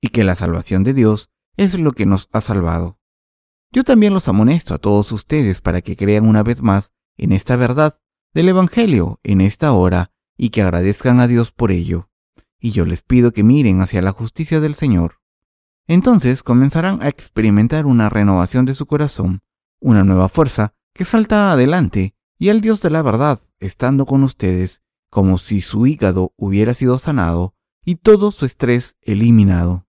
y 0.00 0.08
que 0.08 0.24
la 0.24 0.36
salvación 0.36 0.82
de 0.82 0.94
Dios 0.94 1.30
es 1.56 1.78
lo 1.78 1.92
que 1.92 2.06
nos 2.06 2.28
ha 2.32 2.40
salvado. 2.40 2.98
Yo 3.72 3.84
también 3.84 4.14
los 4.14 4.28
amonesto 4.28 4.74
a 4.74 4.78
todos 4.78 5.12
ustedes 5.12 5.60
para 5.60 5.82
que 5.82 5.96
crean 5.96 6.26
una 6.26 6.42
vez 6.42 6.62
más 6.62 6.92
en 7.16 7.32
esta 7.32 7.56
verdad 7.56 8.00
del 8.34 8.48
Evangelio 8.48 9.20
en 9.22 9.40
esta 9.40 9.72
hora 9.72 10.12
y 10.36 10.50
que 10.50 10.62
agradezcan 10.62 11.20
a 11.20 11.26
Dios 11.26 11.52
por 11.52 11.70
ello. 11.70 12.10
Y 12.58 12.72
yo 12.72 12.84
les 12.84 13.02
pido 13.02 13.32
que 13.32 13.44
miren 13.44 13.80
hacia 13.80 14.02
la 14.02 14.12
justicia 14.12 14.60
del 14.60 14.74
Señor. 14.74 15.19
Entonces 15.90 16.44
comenzarán 16.44 17.02
a 17.02 17.08
experimentar 17.08 17.84
una 17.84 18.08
renovación 18.08 18.64
de 18.64 18.74
su 18.74 18.86
corazón, 18.86 19.40
una 19.80 20.04
nueva 20.04 20.28
fuerza 20.28 20.72
que 20.94 21.04
salta 21.04 21.50
adelante 21.50 22.14
y 22.38 22.50
el 22.50 22.60
Dios 22.60 22.80
de 22.80 22.90
la 22.90 23.02
verdad 23.02 23.40
estando 23.58 24.06
con 24.06 24.22
ustedes 24.22 24.84
como 25.10 25.36
si 25.36 25.60
su 25.60 25.88
hígado 25.88 26.32
hubiera 26.36 26.74
sido 26.74 26.96
sanado 27.00 27.56
y 27.84 27.96
todo 27.96 28.30
su 28.30 28.46
estrés 28.46 28.98
eliminado. 29.02 29.88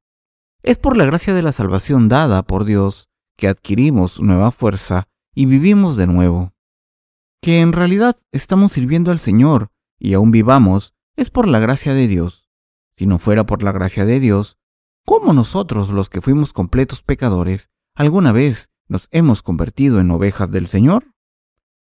Es 0.64 0.80
por 0.80 0.98
la 0.98 1.06
gracia 1.06 1.36
de 1.36 1.44
la 1.44 1.52
salvación 1.52 2.10
dada 2.10 2.42
por 2.42 2.66
Dios 2.66 3.12
que 3.38 3.48
adquirimos 3.48 4.20
nueva 4.20 4.50
fuerza 4.50 5.08
y 5.36 5.46
vivimos 5.46 5.98
de 5.98 6.08
nuevo. 6.08 6.56
Que 7.44 7.60
en 7.60 7.74
realidad 7.74 8.18
estamos 8.32 8.72
sirviendo 8.72 9.12
al 9.12 9.20
Señor 9.20 9.70
y 10.00 10.16
aún 10.16 10.32
vivamos 10.32 10.96
es 11.16 11.30
por 11.30 11.48
la 11.48 11.60
gracia 11.60 11.94
de 11.94 12.08
Dios. 12.08 12.50
Si 12.96 13.06
no 13.06 13.20
fuera 13.20 13.46
por 13.46 13.62
la 13.62 13.72
gracia 13.72 14.04
de 14.06 14.20
Dios, 14.20 14.58
¿cómo 15.12 15.34
nosotros 15.34 15.90
los 15.90 16.08
que 16.08 16.22
fuimos 16.22 16.54
completos 16.54 17.04
pecadores 17.04 17.70
alguna 17.96 18.32
vez 18.32 18.70
nos 18.88 19.10
hemos 19.12 19.44
convertido 19.44 20.00
en 20.00 20.10
ovejas 20.10 20.50
del 20.52 20.68
Señor? 20.68 21.14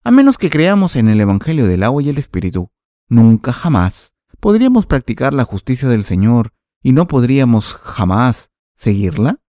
A 0.04 0.12
menos 0.12 0.38
que 0.38 0.50
creamos 0.50 0.94
en 0.94 1.08
el 1.08 1.20
Evangelio 1.20 1.66
del 1.66 1.82
agua 1.82 2.00
y 2.00 2.10
el 2.10 2.18
Espíritu, 2.18 2.70
nunca 3.08 3.52
jamás 3.52 4.14
podríamos 4.38 4.86
practicar 4.86 5.34
la 5.34 5.42
justicia 5.42 5.88
del 5.88 6.04
Señor 6.04 6.52
y 6.80 6.92
no 6.92 7.08
podríamos 7.08 7.74
jamás 7.74 8.52
seguirla? 8.76 9.40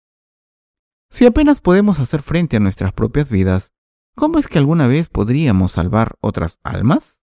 Si 1.11 1.28
apenas 1.28 1.61
podemos 1.61 1.99
hacer 1.99 2.24
frente 2.24 2.57
a 2.57 2.59
nuestras 2.59 2.91
propias 2.91 3.30
vidas, 3.30 3.72
¿cómo 4.15 4.39
es 4.39 4.47
que 4.47 4.57
alguna 4.57 4.88
vez 4.88 5.09
podríamos 5.09 5.74
salvar 5.74 6.15
otras 6.22 6.57
almas? 6.63 7.20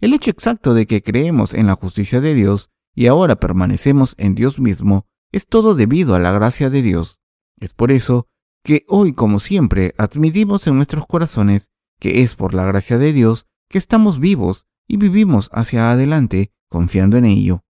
El 0.00 0.14
hecho 0.14 0.30
exacto 0.30 0.72
de 0.72 0.86
que 0.86 1.02
creemos 1.02 1.52
en 1.52 1.66
la 1.66 1.74
justicia 1.74 2.22
de 2.22 2.32
Dios 2.32 2.70
y 2.94 3.08
ahora 3.08 3.36
permanecemos 3.36 4.14
en 4.16 4.34
Dios 4.34 4.58
mismo 4.58 5.06
es 5.32 5.46
todo 5.46 5.74
debido 5.74 6.14
a 6.14 6.18
la 6.18 6.32
gracia 6.32 6.70
de 6.70 6.82
Dios. 6.82 7.20
Es 7.58 7.74
por 7.74 7.92
eso 7.92 8.28
que 8.62 8.84
hoy, 8.88 9.12
como 9.12 9.38
siempre, 9.38 9.94
admitimos 9.98 10.66
en 10.66 10.76
nuestros 10.76 11.06
corazones 11.06 11.70
que 11.98 12.22
es 12.22 12.34
por 12.34 12.54
la 12.54 12.64
gracia 12.64 12.98
de 12.98 13.12
Dios 13.12 13.46
que 13.68 13.78
estamos 13.78 14.18
vivos 14.18 14.66
y 14.86 14.96
vivimos 14.96 15.50
hacia 15.52 15.90
adelante 15.90 16.52
confiando 16.68 17.16
en 17.16 17.24
ello. 17.24 17.64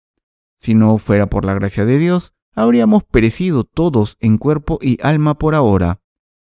Si 0.60 0.74
no 0.74 0.98
fuera 0.98 1.30
por 1.30 1.46
la 1.46 1.54
gracia 1.54 1.86
de 1.86 1.98
Dios, 1.98 2.34
habríamos 2.56 3.04
perecido 3.04 3.64
todos 3.64 4.18
en 4.20 4.38
cuerpo 4.38 4.80
y 4.82 4.98
alma 5.02 5.38
por 5.38 5.56
ahora. 5.56 6.02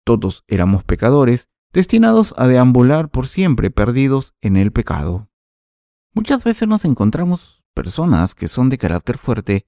Todos 0.04 0.44
éramos 0.48 0.82
pecadores, 0.84 1.48
destinados 1.72 2.34
a 2.36 2.46
deambular 2.48 3.10
por 3.10 3.26
siempre 3.26 3.70
perdidos 3.70 4.34
en 4.40 4.56
el 4.56 4.72
pecado. 4.72 5.28
Muchas 6.12 6.42
veces 6.42 6.66
nos 6.66 6.84
encontramos 6.84 7.62
personas 7.74 8.34
que 8.34 8.48
son 8.48 8.68
de 8.68 8.78
carácter 8.78 9.16
fuerte 9.16 9.66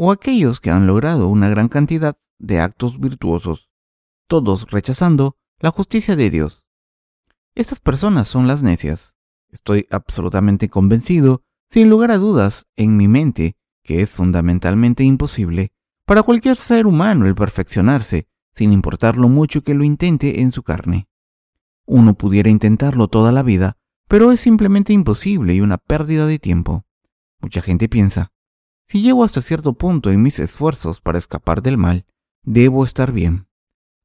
o 0.00 0.12
aquellos 0.12 0.60
que 0.60 0.70
han 0.70 0.86
logrado 0.86 1.26
una 1.26 1.48
gran 1.48 1.66
cantidad 1.66 2.16
de 2.38 2.60
actos 2.60 3.00
virtuosos, 3.00 3.68
todos 4.28 4.70
rechazando 4.70 5.36
la 5.58 5.72
justicia 5.72 6.14
de 6.14 6.30
Dios. 6.30 6.68
Estas 7.56 7.80
personas 7.80 8.28
son 8.28 8.46
las 8.46 8.62
necias. 8.62 9.16
Estoy 9.50 9.88
absolutamente 9.90 10.68
convencido, 10.68 11.42
sin 11.68 11.90
lugar 11.90 12.12
a 12.12 12.18
dudas, 12.18 12.66
en 12.76 12.96
mi 12.96 13.08
mente, 13.08 13.56
que 13.82 14.00
es 14.00 14.10
fundamentalmente 14.10 15.02
imposible 15.02 15.72
para 16.04 16.22
cualquier 16.22 16.54
ser 16.54 16.86
humano 16.86 17.26
el 17.26 17.34
perfeccionarse, 17.34 18.28
sin 18.54 18.72
importar 18.72 19.16
lo 19.16 19.28
mucho 19.28 19.62
que 19.62 19.74
lo 19.74 19.82
intente 19.82 20.42
en 20.42 20.52
su 20.52 20.62
carne. 20.62 21.08
Uno 21.86 22.14
pudiera 22.14 22.50
intentarlo 22.50 23.08
toda 23.08 23.32
la 23.32 23.42
vida, 23.42 23.76
pero 24.06 24.30
es 24.30 24.38
simplemente 24.38 24.92
imposible 24.92 25.54
y 25.54 25.60
una 25.60 25.76
pérdida 25.76 26.26
de 26.28 26.38
tiempo. 26.38 26.84
Mucha 27.40 27.62
gente 27.62 27.88
piensa, 27.88 28.30
si 28.88 29.02
llego 29.02 29.22
hasta 29.22 29.42
cierto 29.42 29.74
punto 29.74 30.10
en 30.10 30.22
mis 30.22 30.38
esfuerzos 30.38 31.00
para 31.00 31.18
escapar 31.18 31.62
del 31.62 31.76
mal, 31.76 32.06
debo 32.42 32.84
estar 32.84 33.12
bien. 33.12 33.48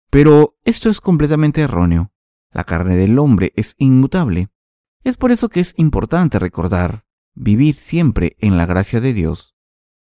Pero 0.09 0.57
esto 0.65 0.89
es 0.89 0.99
completamente 0.99 1.61
erróneo. 1.61 2.11
La 2.51 2.65
carne 2.65 2.95
del 2.95 3.17
hombre 3.17 3.53
es 3.55 3.75
inmutable. 3.77 4.49
Es 5.03 5.15
por 5.17 5.31
eso 5.31 5.49
que 5.49 5.61
es 5.61 5.73
importante 5.77 6.37
recordar, 6.37 7.05
vivir 7.33 7.75
siempre 7.75 8.35
en 8.39 8.57
la 8.57 8.65
gracia 8.65 8.99
de 9.01 9.13
Dios. 9.13 9.55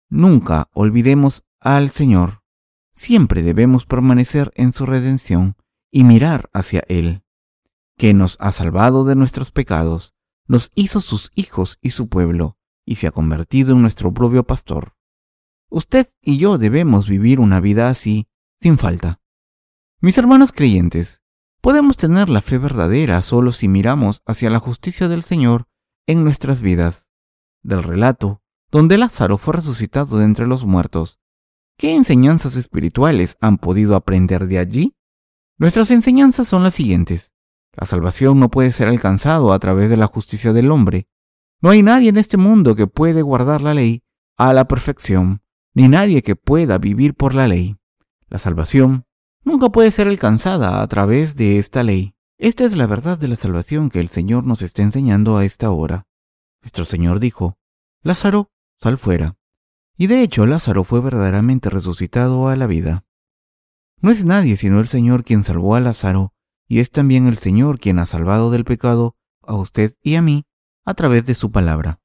Nunca 0.10 0.70
olvidemos 0.74 1.44
al 1.60 1.92
Señor. 1.92 2.42
Siempre 2.92 3.44
debemos 3.44 3.86
permanecer 3.86 4.52
en 4.56 4.74
su 4.74 4.86
redención 4.86 5.56
y 5.92 6.04
mirar 6.04 6.50
hacia 6.54 6.84
Él, 6.88 7.24
que 7.98 8.14
nos 8.14 8.36
ha 8.40 8.52
salvado 8.52 9.06
de 9.06 9.16
nuestros 9.16 9.52
pecados, 9.52 10.14
nos 10.48 10.72
hizo 10.76 11.02
sus 11.02 11.32
hijos 11.36 11.78
y 11.82 11.92
su 11.92 12.10
pueblo, 12.10 12.58
y 12.92 12.96
se 12.96 13.08
ha 13.08 13.12
convertido 13.12 13.72
en 13.72 13.82
nuestro 13.82 14.14
propio 14.14 14.44
pastor. 14.44 14.98
Usted 15.70 16.14
y 16.22 16.38
yo 16.38 16.58
debemos 16.58 17.08
vivir 17.08 17.40
una 17.40 17.62
vida 17.62 17.88
así, 17.88 18.28
sin 18.60 18.78
falta. 18.78 19.22
Mis 20.02 20.18
hermanos 20.18 20.52
creyentes, 20.52 21.22
podemos 21.62 21.96
tener 21.96 22.28
la 22.28 22.42
fe 22.42 22.58
verdadera 22.58 23.22
solo 23.22 23.54
si 23.54 23.70
miramos 23.70 24.24
hacia 24.26 24.50
la 24.50 24.60
justicia 24.60 25.08
del 25.08 25.24
Señor 25.24 25.70
en 26.06 26.26
nuestras 26.26 26.62
vidas. 26.62 27.08
Del 27.64 27.82
relato 27.82 28.42
donde 28.72 28.98
Lázaro 28.98 29.38
fue 29.38 29.54
resucitado 29.54 30.18
de 30.18 30.26
entre 30.26 30.46
los 30.46 30.66
muertos. 30.66 31.18
¿Qué 31.78 31.96
enseñanzas 31.96 32.58
espirituales 32.58 33.38
han 33.40 33.58
podido 33.58 33.96
aprender 33.96 34.48
de 34.48 34.60
allí? 34.60 34.98
Nuestras 35.58 35.92
enseñanzas 35.92 36.50
son 36.50 36.64
las 36.64 36.76
siguientes. 36.76 37.34
La 37.72 37.86
salvación 37.86 38.38
no 38.42 38.52
puede 38.52 38.74
ser 38.74 38.90
alcanzado 38.90 39.54
a 39.54 39.60
través 39.60 39.90
de 39.90 39.96
la 39.96 40.08
justicia 40.08 40.52
del 40.52 40.72
hombre. 40.72 41.08
No 41.62 41.70
hay 41.70 41.84
nadie 41.84 42.10
en 42.10 42.18
este 42.18 42.38
mundo 42.38 42.76
que 42.76 42.88
puede 42.88 43.22
guardar 43.22 43.62
la 43.62 43.76
ley 43.76 44.02
a 44.36 44.52
la 44.52 44.68
perfección, 44.68 45.44
ni 45.76 45.88
nadie 45.88 46.24
que 46.24 46.36
pueda 46.36 46.80
vivir 46.80 47.14
por 47.14 47.36
la 47.36 47.48
ley. 47.48 47.78
La 48.30 48.40
salvación 48.40 49.06
nunca 49.44 49.70
puede 49.70 49.92
ser 49.92 50.08
alcanzada 50.08 50.82
a 50.82 50.88
través 50.88 51.36
de 51.36 51.60
esta 51.60 51.84
ley. 51.84 52.16
Esta 52.40 52.64
es 52.66 52.76
la 52.76 52.88
verdad 52.88 53.20
de 53.20 53.28
la 53.28 53.36
salvación 53.36 53.92
que 53.92 54.00
el 54.00 54.10
Señor 54.10 54.44
nos 54.46 54.64
está 54.64 54.82
enseñando 54.82 55.38
a 55.38 55.46
esta 55.46 55.70
hora. 55.70 56.08
Nuestro 56.64 56.84
Señor 56.84 57.20
dijo, 57.20 57.60
Lázaro, 58.02 58.50
sal 58.80 58.98
fuera. 58.98 59.38
Y 59.96 60.08
de 60.08 60.24
hecho 60.24 60.48
Lázaro 60.48 60.84
fue 60.84 61.00
verdaderamente 61.00 61.70
resucitado 61.70 62.48
a 62.48 62.56
la 62.56 62.66
vida. 62.66 63.06
No 63.98 64.10
es 64.10 64.26
nadie 64.26 64.58
sino 64.58 64.80
el 64.80 64.88
Señor 64.88 65.24
quien 65.24 65.44
salvó 65.44 65.76
a 65.76 65.80
Lázaro, 65.80 66.34
y 66.68 66.80
es 66.80 66.90
también 66.90 67.28
el 67.28 67.38
Señor 67.38 67.80
quien 67.80 68.00
ha 68.00 68.08
salvado 68.08 68.50
del 68.50 68.66
pecado 68.66 69.16
a 69.44 69.56
usted 69.56 69.94
y 70.02 70.16
a 70.16 70.24
mí 70.24 70.46
a 70.86 70.94
través 70.94 71.26
de 71.26 71.36
su 71.36 71.52
palabra. 71.52 72.00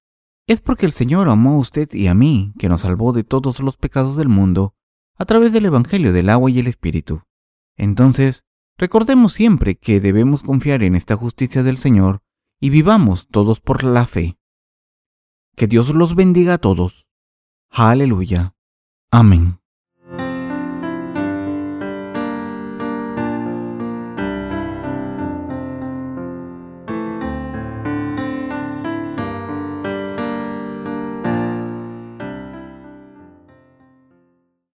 Es 0.46 0.60
porque 0.60 0.86
el 0.86 0.92
Señor 0.92 1.28
amó 1.28 1.54
a 1.54 1.58
usted 1.58 1.92
y 1.92 2.06
a 2.06 2.14
mí, 2.14 2.52
que 2.58 2.68
nos 2.68 2.82
salvó 2.82 3.12
de 3.12 3.24
todos 3.24 3.60
los 3.60 3.76
pecados 3.76 4.16
del 4.16 4.28
mundo, 4.28 4.74
a 5.16 5.24
través 5.24 5.52
del 5.52 5.66
Evangelio 5.66 6.12
del 6.12 6.30
agua 6.30 6.50
y 6.50 6.58
el 6.58 6.66
Espíritu. 6.66 7.22
Entonces, 7.76 8.44
recordemos 8.78 9.32
siempre 9.32 9.76
que 9.76 10.00
debemos 10.00 10.42
confiar 10.42 10.82
en 10.82 10.94
esta 10.94 11.16
justicia 11.16 11.62
del 11.62 11.78
Señor 11.78 12.22
y 12.60 12.70
vivamos 12.70 13.28
todos 13.28 13.60
por 13.60 13.82
la 13.82 14.06
fe. 14.06 14.38
Que 15.56 15.66
Dios 15.66 15.94
los 15.94 16.14
bendiga 16.14 16.54
a 16.54 16.58
todos. 16.58 17.08
Aleluya. 17.70 18.54
Amén. 19.10 19.58